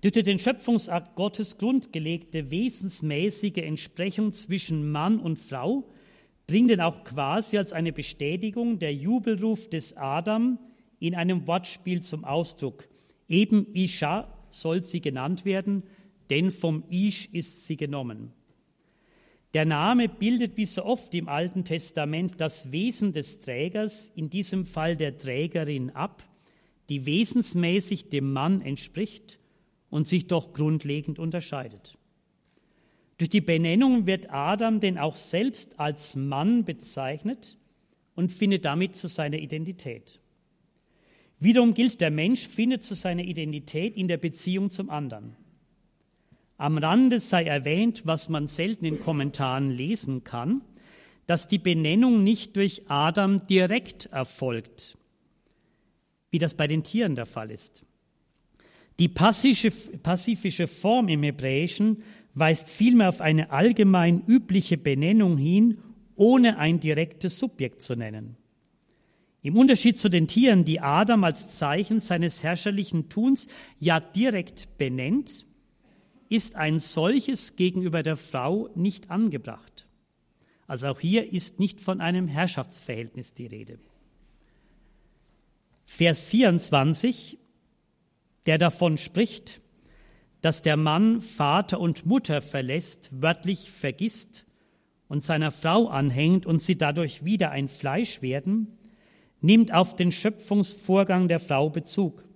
[0.01, 5.91] Durch den Schöpfungsakt Gottes grundgelegte wesensmäßige Entsprechung zwischen Mann und Frau
[6.47, 10.59] bringt denn auch quasi als eine Bestätigung der Jubelruf des Adam
[10.99, 12.88] in einem Wortspiel zum Ausdruck.
[13.29, 15.83] Eben Isha soll sie genannt werden,
[16.31, 18.33] denn vom Ish ist sie genommen.
[19.55, 24.67] Der Name bildet wie so oft im Alten Testament das Wesen des Trägers, in diesem
[24.67, 26.23] Fall der Trägerin, ab,
[26.91, 29.39] die wesensmäßig dem Mann entspricht
[29.91, 31.97] und sich doch grundlegend unterscheidet.
[33.17, 37.59] Durch die Benennung wird Adam denn auch selbst als Mann bezeichnet
[38.15, 40.21] und findet damit zu seiner Identität.
[41.41, 45.37] Wiederum gilt, der Mensch findet zu seiner Identität in der Beziehung zum anderen.
[46.59, 50.61] Am Rande sei erwähnt, was man selten in Kommentaren lesen kann,
[51.27, 54.99] dass die Benennung nicht durch Adam direkt erfolgt.
[56.31, 57.85] wie das bei den Tieren der Fall ist.
[58.99, 62.03] Die pazifische Form im Hebräischen
[62.35, 65.79] weist vielmehr auf eine allgemein übliche Benennung hin,
[66.16, 68.37] ohne ein direktes Subjekt zu nennen.
[69.40, 73.47] Im Unterschied zu den Tieren, die Adam als Zeichen seines herrscherlichen Tuns
[73.79, 75.47] ja direkt benennt,
[76.29, 79.87] ist ein solches gegenüber der Frau nicht angebracht.
[80.67, 83.79] Also auch hier ist nicht von einem Herrschaftsverhältnis die Rede.
[85.87, 87.38] Vers 24,
[88.47, 89.61] der davon spricht,
[90.43, 94.45] dass der Mann Vater und Mutter verlässt, wörtlich vergisst
[95.09, 98.79] und seiner Frau anhängt und sie dadurch wieder ein Fleisch werden,
[99.41, 102.28] nimmt auf den Schöpfungsvorgang der Frau Bezug.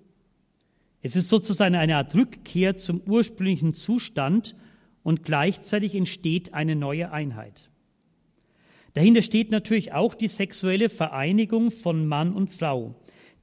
[1.03, 4.55] Es ist sozusagen eine Art Rückkehr zum ursprünglichen Zustand
[5.03, 7.71] und gleichzeitig entsteht eine neue Einheit.
[8.95, 12.95] Dahinter steht natürlich auch die sexuelle Vereinigung von Mann und Frau.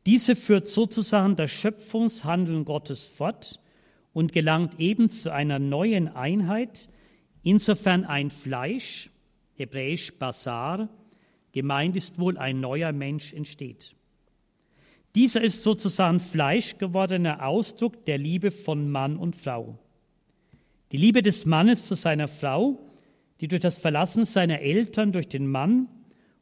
[0.06, 3.60] Diese führt sozusagen das Schöpfungshandeln Gottes fort
[4.14, 6.88] und gelangt eben zu einer neuen Einheit,
[7.44, 9.10] insofern ein Fleisch,
[9.54, 10.90] hebräisch Basar,
[11.52, 13.96] gemeint ist wohl ein neuer Mensch entsteht.
[15.16, 19.80] Dieser ist sozusagen fleischgewordener Ausdruck der Liebe von Mann und Frau.
[20.92, 22.80] Die Liebe des Mannes zu seiner Frau,
[23.42, 25.88] die durch das Verlassen seiner Eltern durch den Mann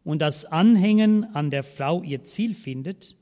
[0.03, 3.15] und das Anhängen an der Frau ihr Ziel findet,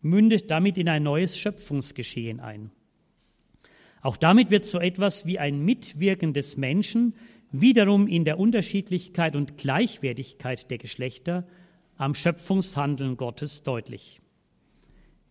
[0.00, 2.70] mündet damit in ein neues Schöpfungsgeschehen ein.
[4.02, 7.14] Auch damit wird so etwas wie ein Mitwirken des Menschen
[7.52, 11.46] wiederum in der Unterschiedlichkeit und Gleichwertigkeit der Geschlechter
[11.96, 14.20] am Schöpfungshandeln Gottes deutlich.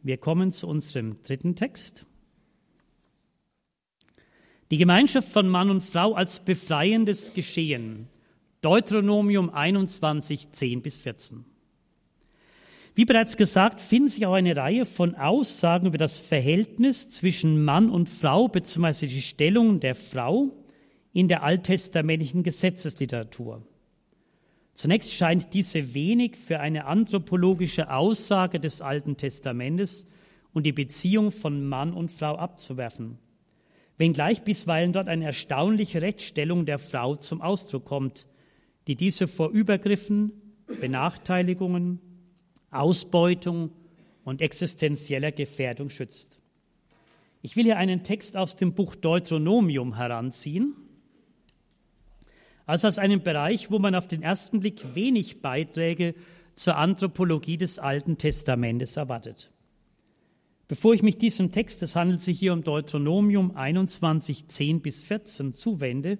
[0.03, 2.05] Wir kommen zu unserem dritten Text.
[4.69, 8.09] Die Gemeinschaft von Mann und Frau als befreiendes Geschehen.
[8.61, 11.45] Deuteronomium 21, 10 bis 14.
[12.95, 17.89] Wie bereits gesagt, finden sich auch eine Reihe von Aussagen über das Verhältnis zwischen Mann
[17.89, 19.07] und Frau bzw.
[19.07, 20.51] die Stellung der Frau
[21.13, 23.65] in der alttestamentlichen Gesetzesliteratur.
[24.73, 30.07] Zunächst scheint diese wenig für eine anthropologische Aussage des Alten Testamentes
[30.51, 33.19] und die Beziehung von Mann und Frau abzuwerfen,
[33.97, 38.25] wenngleich bisweilen dort eine erstaunliche Rechtsstellung der Frau zum Ausdruck kommt,
[38.88, 40.31] die diese vor Übergriffen,
[40.81, 41.99] Benachteiligungen,
[42.71, 43.71] Ausbeutung
[44.23, 46.39] und existenzieller Gefährdung schützt.
[47.41, 50.75] Ich will hier einen Text aus dem Buch Deuteronomium heranziehen,
[52.65, 56.15] also aus einem Bereich, wo man auf den ersten Blick wenig Beiträge
[56.56, 59.52] zur Anthropologie des Alten Testamentes erwartet.
[60.67, 65.54] Bevor ich mich diesem Text, es handelt sich hier um Deuteronomium 21, 10 bis 14,
[65.54, 66.17] zuwende,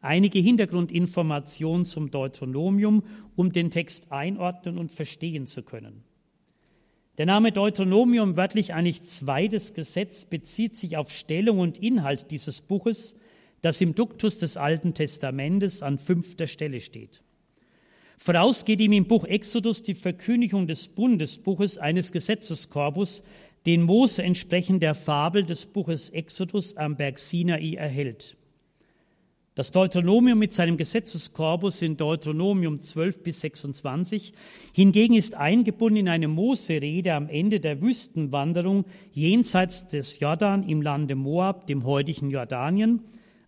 [0.00, 3.04] einige Hintergrundinformationen zum Deuteronomium,
[3.36, 6.02] um den Text einordnen und verstehen zu können.
[7.18, 13.14] Der Name Deuteronomium, wörtlich eigentlich zweites Gesetz, bezieht sich auf Stellung und Inhalt dieses Buches,
[13.62, 17.22] das im Duktus des Alten Testamentes an fünfter Stelle steht.
[18.16, 23.22] Voraus geht ihm im Buch Exodus die Verkündigung des Bundesbuches eines Gesetzeskorpus,
[23.66, 28.36] den Mose entsprechend der Fabel des Buches Exodus am Berg Sinai erhält.
[29.54, 34.32] Das Deuteronomium mit seinem Gesetzeskorpus in Deuteronomium 12 bis 26
[34.72, 41.14] hingegen ist eingebunden in eine Mose-Rede am Ende der Wüstenwanderung jenseits des Jordan im Lande
[41.14, 43.00] Moab, dem heutigen Jordanien,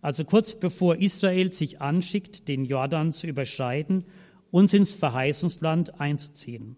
[0.03, 4.03] also kurz bevor Israel sich anschickt, den Jordan zu überschreiten
[4.51, 6.75] und ins Verheißungsland einzuziehen.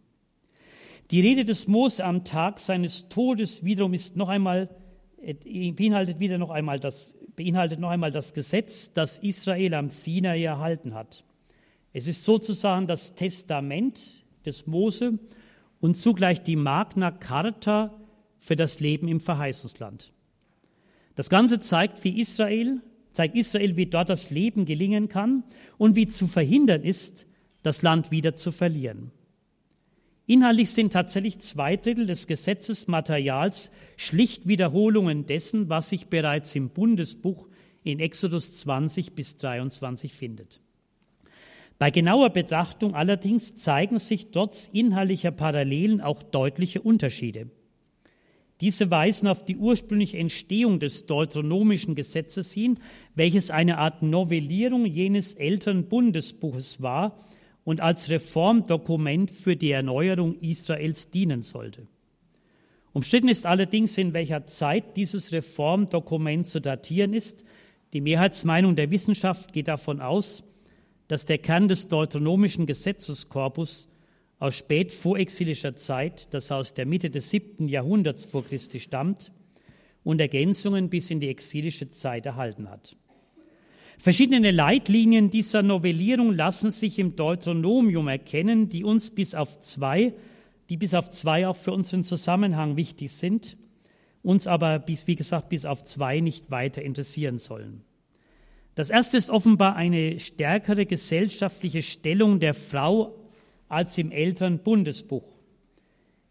[1.09, 4.69] Die Rede des Mose am Tag seines Todes wiederum ist noch einmal,
[5.17, 10.43] äh, beinhaltet wieder noch einmal das, beinhaltet noch einmal das Gesetz, das Israel am Sinai
[10.43, 11.23] erhalten hat.
[11.93, 15.17] Es ist sozusagen das Testament des Mose
[15.79, 17.99] und zugleich die Magna Carta
[18.38, 20.13] für das Leben im Verheißungsland.
[21.15, 22.81] Das Ganze zeigt, wie Israel
[23.15, 25.43] zeigt Israel, wie dort das Leben gelingen kann
[25.78, 27.25] und wie zu verhindern ist,
[27.63, 29.12] das Land wieder zu verlieren.
[30.28, 37.47] Inhaltlich sind tatsächlich zwei Drittel des Gesetzesmaterials schlicht Wiederholungen dessen, was sich bereits im Bundesbuch
[37.84, 40.59] in Exodus 20 bis 23 findet.
[41.78, 47.49] Bei genauer Betrachtung allerdings zeigen sich trotz inhaltlicher Parallelen auch deutliche Unterschiede.
[48.62, 52.80] Diese weisen auf die ursprüngliche Entstehung des deuteronomischen Gesetzes hin,
[53.14, 57.18] welches eine Art Novellierung jenes älteren Bundesbuches war
[57.66, 61.88] und als Reformdokument für die Erneuerung Israels dienen sollte.
[62.93, 67.43] Umstritten ist allerdings, in welcher Zeit dieses Reformdokument zu datieren ist.
[67.91, 70.43] Die Mehrheitsmeinung der Wissenschaft geht davon aus,
[71.10, 73.89] dass der Kern des deuteronomischen Gesetzeskorpus
[74.45, 79.31] aus spät vorexilischer Zeit, das aus der Mitte des siebten Jahrhunderts vor Christi stammt
[80.03, 82.95] und Ergänzungen bis in die exilische Zeit erhalten hat.
[83.97, 90.13] Verschiedene Leitlinien dieser Novellierung lassen sich im Deuteronomium erkennen, die uns bis auf zwei,
[90.69, 93.57] die bis auf zwei auch für unseren Zusammenhang wichtig sind,
[94.21, 97.81] uns aber bis, wie gesagt, bis auf zwei nicht weiter interessieren sollen.
[98.75, 103.24] Das erste ist offenbar eine stärkere gesellschaftliche Stellung der Frau
[103.68, 105.36] als im älteren Bundesbuch.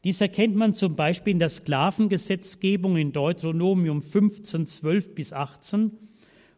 [0.04, 5.92] Dies erkennt man zum Beispiel in der Sklavengesetzgebung in Deuteronomium 15, 12 bis 18,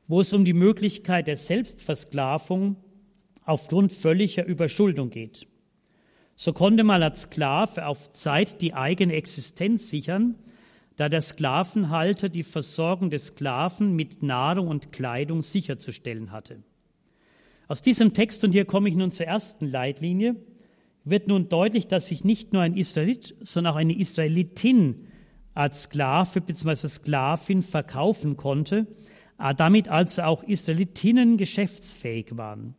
[0.08, 2.76] wo es um die Möglichkeit der Selbstversklavung
[3.44, 5.46] aufgrund völliger Überschuldung geht.
[6.34, 10.34] So konnte man als Sklave auf Zeit die eigene Existenz sichern,
[10.96, 16.62] da der Sklavenhalter die Versorgung des Sklaven mit Nahrung und Kleidung sicherzustellen hatte.
[17.68, 20.36] Aus diesem Text, und hier komme ich nun zur ersten Leitlinie,
[21.06, 25.06] wird nun deutlich, dass sich nicht nur ein Israelit, sondern auch eine Israelitin
[25.54, 26.88] als Sklave bzw.
[26.88, 28.86] Sklavin verkaufen konnte,
[29.38, 32.74] äh, damit also auch Israelitinnen geschäftsfähig waren.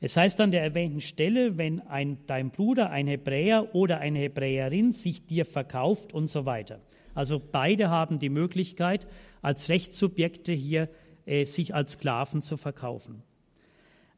[0.00, 4.92] Es heißt an der erwähnten Stelle, wenn ein, dein Bruder, ein Hebräer oder eine Hebräerin
[4.92, 6.80] sich dir verkauft und so weiter.
[7.14, 9.06] Also beide haben die Möglichkeit,
[9.42, 10.88] als Rechtssubjekte hier
[11.26, 13.22] äh, sich als Sklaven zu verkaufen.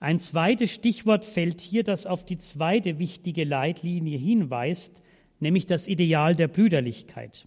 [0.02, 5.00] Ein zweites Stichwort fällt hier, das auf die zweite wichtige Leitlinie hinweist,
[5.38, 7.46] nämlich das Ideal der Brüderlichkeit.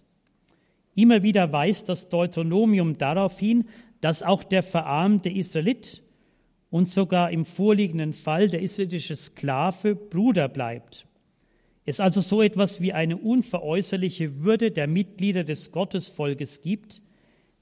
[0.94, 3.66] Immer wieder weist das Deuteronomium darauf hin,
[4.00, 6.02] dass auch der verarmte Israelit
[6.70, 11.06] und sogar im vorliegenden Fall der israelitische Sklave Bruder bleibt.
[11.84, 17.02] Es also so etwas wie eine unveräußerliche Würde der Mitglieder des Gottesvolkes gibt,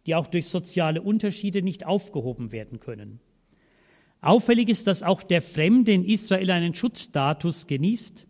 [0.06, 3.18] die auch durch soziale Unterschiede nicht aufgehoben werden können.
[4.24, 8.26] Auffällig ist, dass auch der Fremde in Israel einen Schutzstatus genießt,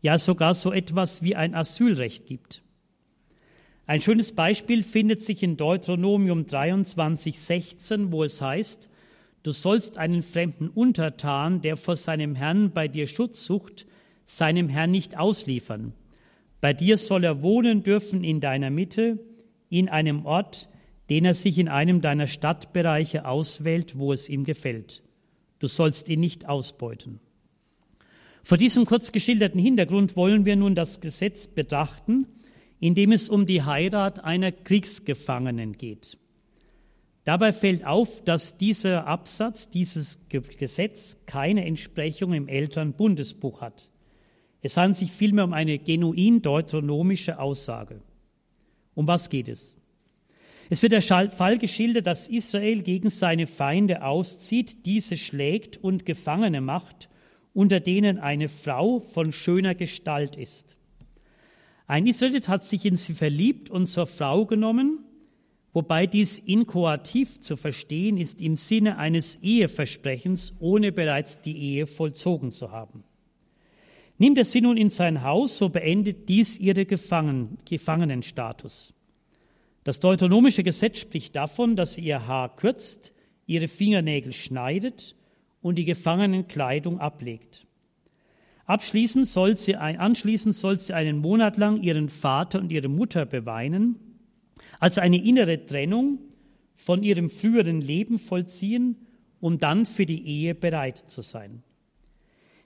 [0.00, 2.62] ja sogar so etwas wie ein Asylrecht gibt.
[3.86, 8.90] Ein schönes Beispiel findet sich in Deuteronomium 23, 16, wo es heißt,
[9.44, 13.86] du sollst einen fremden Untertan, der vor seinem Herrn bei dir Schutz sucht,
[14.24, 15.94] seinem Herrn nicht ausliefern.
[16.60, 19.20] Bei dir soll er wohnen dürfen in deiner Mitte,
[19.70, 20.68] in einem Ort,
[21.08, 25.02] den er sich in einem deiner Stadtbereiche auswählt, wo es ihm gefällt.
[25.58, 27.20] Du sollst ihn nicht ausbeuten.
[28.42, 32.26] Vor diesem kurz geschilderten Hintergrund wollen wir nun das Gesetz betrachten,
[32.80, 36.16] in dem es um die Heirat einer Kriegsgefangenen geht.
[37.24, 43.90] Dabei fällt auf, dass dieser Absatz, dieses Gesetz keine Entsprechung im Elternbundesbuch hat.
[44.62, 48.00] Es handelt sich vielmehr um eine genuin deuteronomische Aussage.
[48.94, 49.76] Um was geht es?
[50.70, 56.60] Es wird der Fall geschildert, dass Israel gegen seine Feinde auszieht, diese schlägt und Gefangene
[56.60, 57.08] macht,
[57.54, 60.76] unter denen eine Frau von schöner Gestalt ist.
[61.86, 64.98] Ein Israelit hat sich in sie verliebt und zur Frau genommen,
[65.72, 72.50] wobei dies inkoativ zu verstehen ist im Sinne eines Eheversprechens, ohne bereits die Ehe vollzogen
[72.50, 73.04] zu haben.
[74.18, 78.92] Nimmt er sie nun in sein Haus, so beendet dies ihre Gefangen, Gefangenenstatus.
[79.88, 83.14] Das deuteronomische Gesetz spricht davon, dass sie ihr Haar kürzt,
[83.46, 85.16] ihre Fingernägel schneidet
[85.62, 87.66] und die Gefangenenkleidung ablegt.
[88.66, 93.96] Abschließend soll sie, anschließend soll sie einen Monat lang ihren Vater und ihre Mutter beweinen,
[94.78, 96.18] also eine innere Trennung
[96.74, 99.06] von ihrem früheren Leben vollziehen,
[99.40, 101.62] um dann für die Ehe bereit zu sein.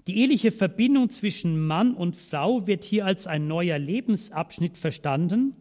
[0.09, 5.55] Die eheliche Verbindung zwischen Mann und Frau wird hier als ein neuer Lebensabschnitt verstanden,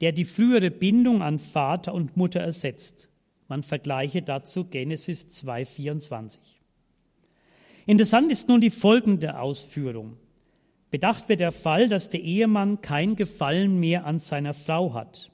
[0.00, 3.08] der die frühere Bindung an Vater und Mutter ersetzt.
[3.48, 6.38] Man vergleiche dazu Genesis 2,24.
[7.86, 10.16] Interessant ist nun die folgende Ausführung.
[10.90, 15.30] Bedacht wird der Fall, dass der Ehemann kein Gefallen mehr an seiner Frau hat.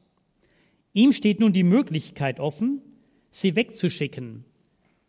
[0.93, 2.83] Ihm steht nun die Möglichkeit offen,
[3.31, 4.45] sie wegzuschicken,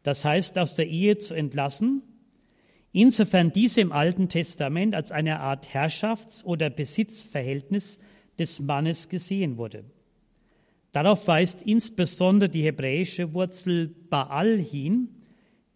[0.03, 2.03] das heißt aus der Ehe zu entlassen,
[2.91, 7.99] insofern diese im Alten Testament als eine Art Herrschafts- oder Besitzverhältnis
[8.41, 9.83] des Mannes gesehen wurde.
[10.91, 15.09] Darauf weist insbesondere die hebräische Wurzel Baal hin,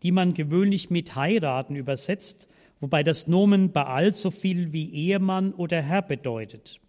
[0.02, 2.48] die man gewöhnlich mit heiraten übersetzt,
[2.80, 6.82] wobei das Nomen Baal so viel wie Ehemann oder Herr bedeutet.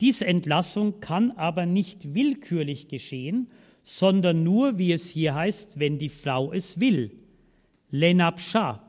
[0.00, 3.50] Diese Entlassung kann aber nicht willkürlich geschehen,
[3.82, 7.16] sondern nur, wie es hier heißt, wenn die Frau es will.
[7.90, 8.88] Lenabsha,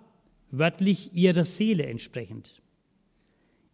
[0.52, 2.59] wörtlich ihrer Seele entsprechend.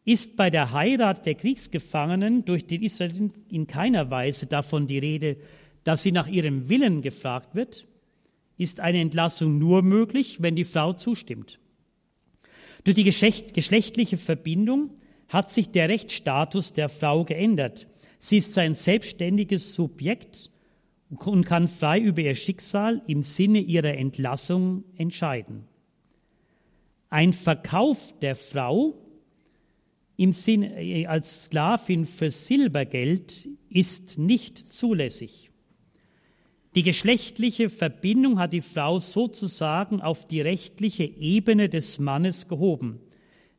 [0.05, 5.37] Ist bei der Heirat der Kriegsgefangenen durch den Israeliten in keiner Weise davon die Rede,
[5.83, 7.87] dass sie nach ihrem Willen gefragt wird,
[8.57, 11.59] ist eine Entlassung nur möglich, wenn die Frau zustimmt.
[12.83, 14.91] Durch die geschlechtliche Verbindung
[15.27, 17.87] hat sich der Rechtsstatus der Frau geändert.
[18.19, 20.51] Sie ist sein selbstständiges Subjekt
[21.09, 25.65] und kann frei über ihr Schicksal im Sinne ihrer Entlassung entscheiden.
[27.09, 29.01] Ein Verkauf der Frau
[30.17, 35.51] im Sinne äh, als Sklavin für Silbergeld ist nicht zulässig.
[36.75, 42.99] Die geschlechtliche Verbindung hat die Frau sozusagen auf die rechtliche Ebene des Mannes gehoben.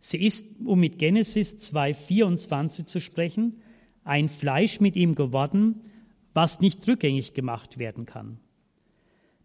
[0.00, 3.56] Sie ist, um mit Genesis 2.24 zu sprechen,
[4.04, 5.80] ein Fleisch mit ihm geworden,
[6.34, 8.38] was nicht rückgängig gemacht werden kann.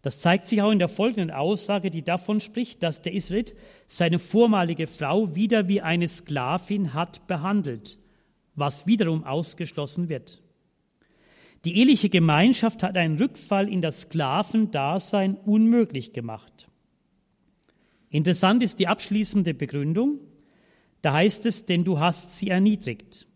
[0.02, 3.54] Das zeigt sich auch in der folgenden Aussage, die davon spricht, dass der Israelit
[3.86, 7.98] seine vormalige Frau wieder wie eine Sklavin hat behandelt,
[8.56, 10.42] was wiederum ausgeschlossen wird.
[11.64, 16.68] Die eheliche Gemeinschaft hat einen Rückfall in das Sklavendasein unmöglich gemacht.
[18.10, 20.18] Interessant ist die abschließende Begründung.
[21.00, 23.28] Da heißt es, denn du hast sie erniedrigt.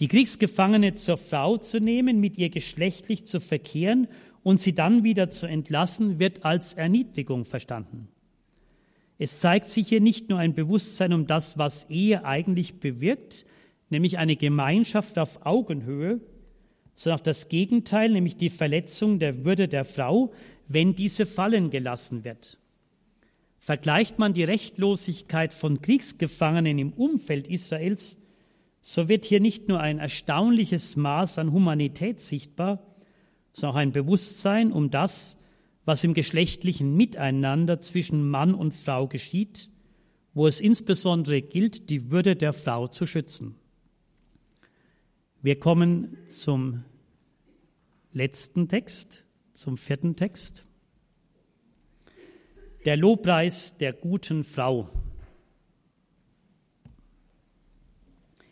[0.00, 4.08] Die Kriegsgefangene zur Frau zu nehmen, mit ihr geschlechtlich zu verkehren
[4.42, 8.08] und sie dann wieder zu entlassen, wird als Erniedrigung verstanden.
[9.18, 13.44] Es zeigt sich hier nicht nur ein Bewusstsein um das, was Ehe eigentlich bewirkt,
[13.90, 16.20] nämlich eine Gemeinschaft auf Augenhöhe,
[16.94, 20.32] sondern auch das Gegenteil, nämlich die Verletzung der Würde der Frau,
[20.68, 22.58] wenn diese fallen gelassen wird.
[23.58, 28.18] Vergleicht man die Rechtlosigkeit von Kriegsgefangenen im Umfeld Israels,
[28.80, 32.82] so wird hier nicht nur ein erstaunliches Maß an Humanität sichtbar,
[33.52, 35.38] sondern auch ein Bewusstsein um das,
[35.84, 39.70] was im geschlechtlichen Miteinander zwischen Mann und Frau geschieht,
[40.34, 43.56] wo es insbesondere gilt, die Würde der Frau zu schützen.
[45.42, 46.84] Wir kommen zum
[48.12, 50.64] letzten Text, zum vierten Text.
[52.84, 54.90] Der Lobpreis der guten Frau.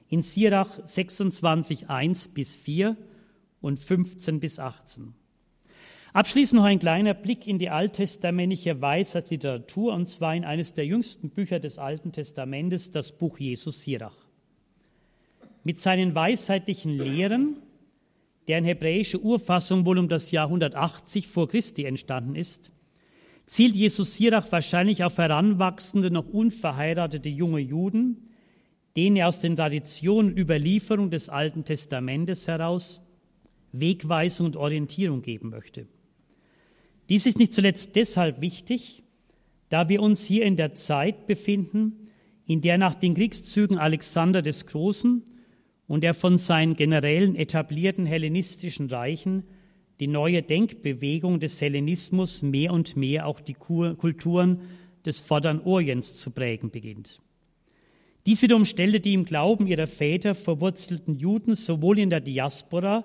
[0.08, 2.96] In Sirach 26, 1 bis 4
[3.60, 5.14] und 15 bis 18.
[6.12, 11.30] Abschließend noch ein kleiner Blick in die alttestamentliche Weisheitsliteratur, und zwar in eines der jüngsten
[11.30, 14.16] Bücher des Alten Testamentes, das Buch Jesus Sirach.
[15.64, 17.56] Mit seinen weisheitlichen Lehren
[18.48, 22.70] deren hebräische Urfassung wohl um das Jahr 180 vor Christi entstanden ist,
[23.46, 28.30] zielt Jesus Sirach wahrscheinlich auf heranwachsende, noch unverheiratete junge Juden,
[28.96, 33.02] denen er aus den Traditionen Überlieferung des Alten Testamentes heraus
[33.72, 35.86] Wegweisung und Orientierung geben möchte.
[37.08, 39.02] Dies ist nicht zuletzt deshalb wichtig,
[39.68, 42.06] da wir uns hier in der Zeit befinden,
[42.46, 45.22] in der nach den Kriegszügen Alexander des Großen
[45.86, 49.44] und er von seinen generellen etablierten hellenistischen Reichen
[50.00, 54.60] die neue Denkbewegung des Hellenismus mehr und mehr auch die Kulturen
[55.04, 57.20] des Vorderen Orients zu prägen beginnt.
[58.26, 63.04] Dies wiederum stellte die im Glauben ihrer Väter verwurzelten Juden sowohl in der Diaspora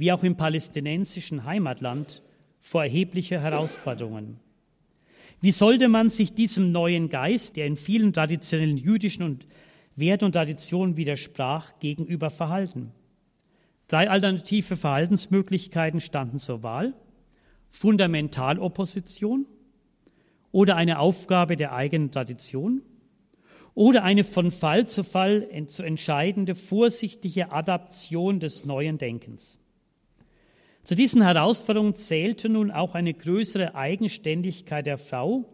[0.00, 2.22] wie auch im palästinensischen Heimatland
[2.58, 4.40] vor erhebliche Herausforderungen.
[5.42, 9.46] Wie sollte man sich diesem neuen Geist, der in vielen traditionellen jüdischen und
[9.96, 12.92] Wert und Tradition widersprach, gegenüber verhalten.
[13.88, 16.94] Drei alternative Verhaltensmöglichkeiten standen zur Wahl.
[17.68, 19.44] Fundamentalopposition
[20.50, 22.80] oder eine Aufgabe der eigenen Tradition
[23.74, 29.59] oder eine von Fall zu Fall zu entscheidende vorsichtige Adaption des neuen Denkens.
[30.82, 35.46] Zu diesen Herausforderungen zählte nun auch eine größere Eigenständigkeit der Frau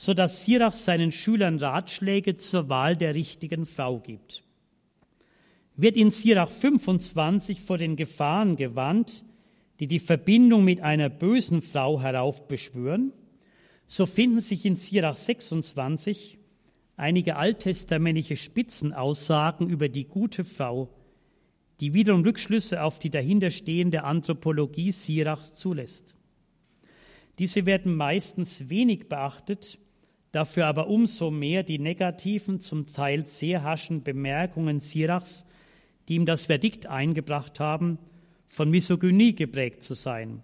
[0.00, 4.42] so dass Sirach seinen Schülern Ratschläge zur Wahl der richtigen Frau gibt.
[5.76, 9.26] Wird in Sirach 25 vor den Gefahren gewarnt,
[9.78, 13.12] die die Verbindung mit einer bösen Frau heraufbeschwören,
[13.84, 16.38] so finden sich in Sirach 26
[16.96, 20.88] einige alttestamentliche Spitzenaussagen über die gute Frau,
[21.80, 26.14] die wiederum Rückschlüsse auf die dahinterstehende Anthropologie Sirachs zulässt.
[27.38, 29.78] Diese werden meistens wenig beachtet,
[30.30, 35.46] dafür aber umso mehr die negativen, zum Teil sehr harschen Bemerkungen Sirachs,
[36.08, 37.98] die ihm das Verdikt eingebracht haben,
[38.46, 40.42] von Misogynie geprägt zu sein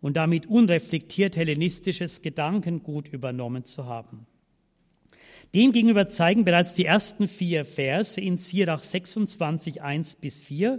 [0.00, 4.26] und damit unreflektiert hellenistisches Gedankengut übernommen zu haben.
[5.54, 10.78] Demgegenüber zeigen bereits die ersten vier Verse in Sirach 26, 1 bis 4,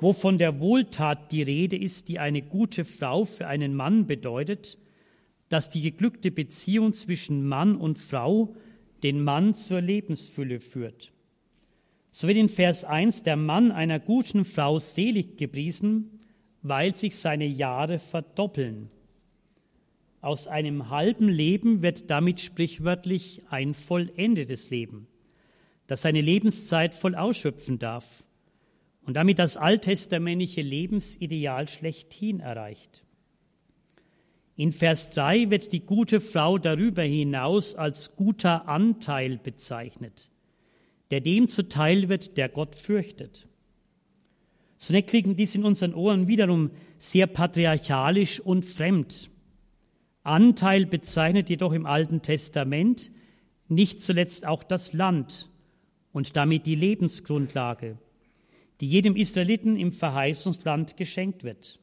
[0.00, 4.78] wo von der Wohltat die Rede ist, die eine gute Frau für einen Mann bedeutet,
[5.48, 8.54] dass die geglückte Beziehung zwischen Mann und Frau
[9.02, 11.12] den Mann zur Lebensfülle führt.
[12.12, 16.20] So wird in Vers 1 der Mann einer guten Frau selig gepriesen,
[16.62, 18.88] weil sich seine Jahre verdoppeln.
[20.20, 25.06] Aus einem halben Leben wird damit sprichwörtlich ein vollendetes Leben,
[25.86, 28.24] das seine Lebenszeit voll ausschöpfen darf
[29.02, 33.04] und damit das alttestamentliche Lebensideal schlechthin erreicht.
[34.56, 40.30] In Vers 3 wird die gute Frau darüber hinaus als guter Anteil bezeichnet,
[41.10, 43.46] der dem zuteil wird, der Gott fürchtet.
[44.76, 49.30] Zunächst klingen dies in unseren Ohren wiederum sehr patriarchalisch und fremd.
[50.26, 53.10] Anteil bezeichnet jedoch im Alten Testament
[53.68, 55.50] nicht zuletzt auch das Land
[56.12, 57.98] und damit die Lebensgrundlage,
[58.80, 61.80] die jedem Israeliten im Verheißungsland geschenkt wird.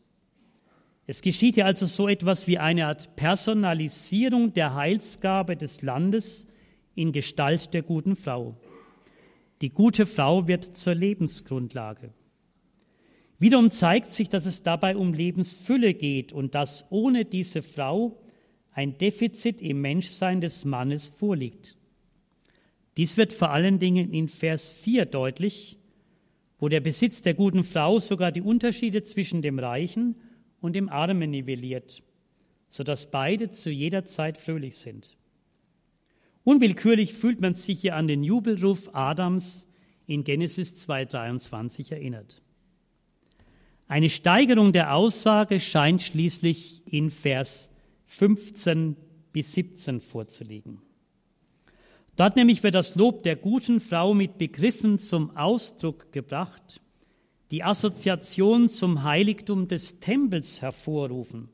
[1.05, 6.47] Es geschieht hier also so etwas wie eine Art Personalisierung der Heilsgabe des Landes
[6.95, 8.55] in Gestalt der guten Frau.
[9.61, 12.13] Die gute Frau wird zur Lebensgrundlage.
[13.39, 18.22] Wiederum zeigt sich, dass es dabei um Lebensfülle geht und dass ohne diese Frau
[18.73, 21.77] ein Defizit im Menschsein des Mannes vorliegt.
[22.97, 25.77] Dies wird vor allen Dingen in Vers 4 deutlich,
[26.59, 30.15] wo der Besitz der guten Frau sogar die Unterschiede zwischen dem Reichen
[30.61, 32.03] und dem Armen nivelliert,
[32.67, 35.17] sodass beide zu jeder Zeit fröhlich sind.
[36.43, 39.67] Unwillkürlich fühlt man sich hier an den Jubelruf Adams
[40.05, 42.41] in Genesis 2.23 erinnert.
[43.87, 47.69] Eine Steigerung der Aussage scheint schließlich in Vers
[48.13, 48.95] 15
[49.31, 50.81] bis 17 vorzuliegen.
[52.15, 56.79] Dort nämlich wird das Lob der guten Frau mit Begriffen zum Ausdruck gebracht,
[57.49, 61.49] die Assoziation zum Heiligtum des Tempels hervorrufen.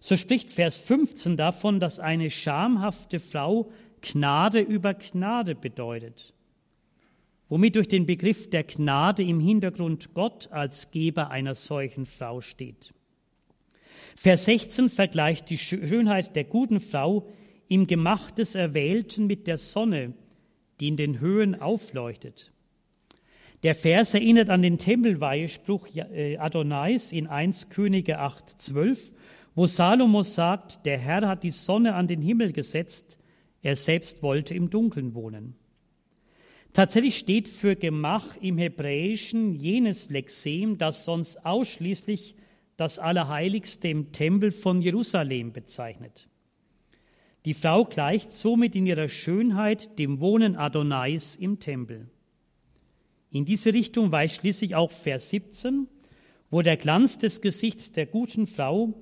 [0.00, 3.70] So spricht Vers 15 davon, dass eine schamhafte Frau
[4.02, 6.34] Gnade über Gnade bedeutet,
[7.48, 12.92] womit durch den Begriff der Gnade im Hintergrund Gott als Geber einer solchen Frau steht.
[14.20, 17.28] Vers 16 vergleicht die Schönheit der guten Frau
[17.68, 20.12] im Gemach des Erwählten mit der Sonne,
[20.80, 22.50] die in den Höhen aufleuchtet.
[23.62, 29.12] Der Vers erinnert an den Tempelweihespruch äh, Adonais in 1 Könige 8, 12,
[29.54, 33.18] wo Salomo sagt, der Herr hat die Sonne an den Himmel gesetzt,
[33.62, 35.54] er selbst wollte im Dunkeln wohnen.
[36.72, 42.34] Tatsächlich steht für Gemach im Hebräischen jenes Lexem, das sonst ausschließlich
[42.78, 46.28] das Allerheiligste im Tempel von Jerusalem bezeichnet.
[47.44, 52.08] Die Frau gleicht somit in ihrer Schönheit dem Wohnen Adonais im Tempel.
[53.30, 55.88] In diese Richtung weist schließlich auch Vers 17,
[56.50, 58.94] wo der Glanz des Gesichts der guten Frau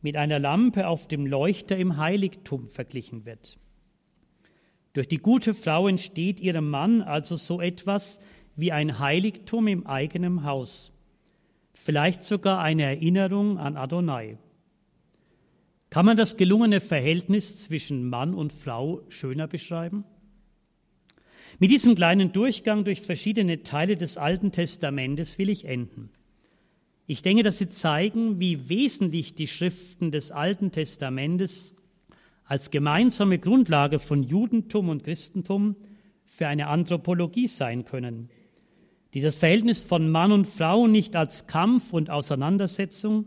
[0.00, 3.58] mit einer Lampe auf dem Leuchter im Heiligtum verglichen wird.
[4.92, 8.20] Durch die gute Frau entsteht ihrem Mann also so etwas
[8.54, 10.92] wie ein Heiligtum im eigenen Haus,
[11.88, 14.36] vielleicht sogar eine Erinnerung an Adonai.
[15.88, 20.04] Kann man das gelungene Verhältnis zwischen Mann und Frau schöner beschreiben?
[21.58, 26.10] Mit diesem kleinen Durchgang durch verschiedene Teile des Alten Testamentes will ich enden.
[27.06, 31.74] Ich denke, dass sie zeigen, wie wesentlich die Schriften des Alten Testamentes
[32.44, 35.74] als gemeinsame Grundlage von Judentum und Christentum
[36.26, 38.28] für eine Anthropologie sein können,
[39.14, 43.24] die das Verhältnis von Mann und Frau nicht als Kampf und Auseinandersetzung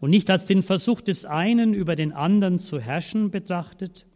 [0.00, 4.06] und nicht als den Versuch des einen über den anderen zu herrschen betrachtet,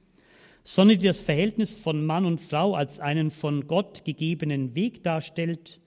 [0.65, 5.81] sondern die das Verhältnis von Mann und Frau als einen von Gott gegebenen Weg darstellt,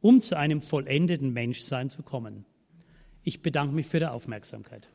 [0.00, 2.44] um zu einem vollendeten Menschsein zu kommen.
[3.24, 4.88] Ich bedanke mich für die Aufmerksamkeit.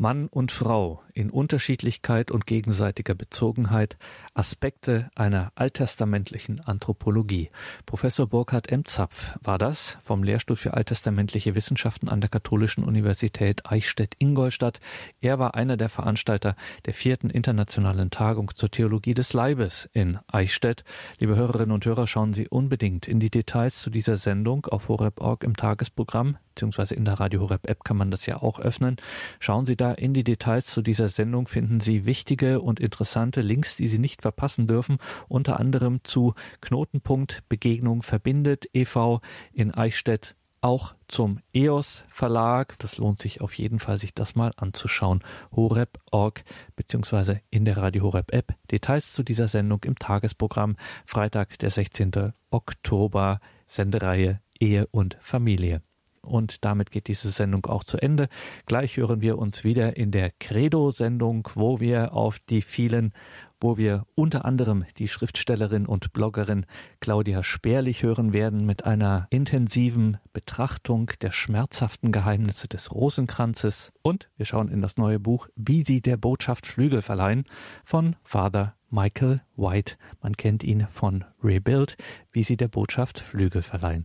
[0.00, 3.98] Mann und Frau in Unterschiedlichkeit und gegenseitiger Bezogenheit,
[4.32, 7.50] Aspekte einer alttestamentlichen Anthropologie.
[7.84, 8.86] Professor Burkhard M.
[8.86, 14.80] Zapf war das vom Lehrstuhl für alttestamentliche Wissenschaften an der Katholischen Universität Eichstätt-Ingolstadt.
[15.20, 16.56] Er war einer der Veranstalter
[16.86, 20.84] der vierten internationalen Tagung zur Theologie des Leibes in Eichstätt.
[21.18, 25.44] Liebe Hörerinnen und Hörer, schauen Sie unbedingt in die Details zu dieser Sendung auf horeb.org
[25.44, 28.96] im Tagesprogramm beziehungsweise in der Radio Horeb App kann man das ja auch öffnen.
[29.38, 33.76] Schauen Sie da in die Details zu dieser Sendung, finden Sie wichtige und interessante Links,
[33.76, 34.98] die Sie nicht verpassen dürfen,
[35.28, 39.20] unter anderem zu Knotenpunkt Begegnung verbindet e.V.
[39.52, 42.78] in Eichstätt auch zum EOS Verlag.
[42.78, 45.20] Das lohnt sich auf jeden Fall, sich das mal anzuschauen.
[45.54, 46.44] Horeb.org
[46.76, 48.54] beziehungsweise in der Radio Horeb App.
[48.70, 52.32] Details zu dieser Sendung im Tagesprogramm Freitag, der 16.
[52.50, 55.80] Oktober, Sendereihe Ehe und Familie.
[56.22, 58.28] Und damit geht diese Sendung auch zu Ende.
[58.66, 63.12] Gleich hören wir uns wieder in der Credo-Sendung, wo wir auf die vielen
[63.60, 66.64] wo wir unter anderem die Schriftstellerin und Bloggerin
[67.00, 74.46] Claudia Sperlich hören werden mit einer intensiven Betrachtung der schmerzhaften Geheimnisse des Rosenkranzes und wir
[74.46, 77.44] schauen in das neue Buch Wie sie der Botschaft Flügel verleihen
[77.84, 79.96] von Father Michael White.
[80.20, 81.96] Man kennt ihn von Rebuild,
[82.32, 84.04] wie sie der Botschaft Flügel verleihen.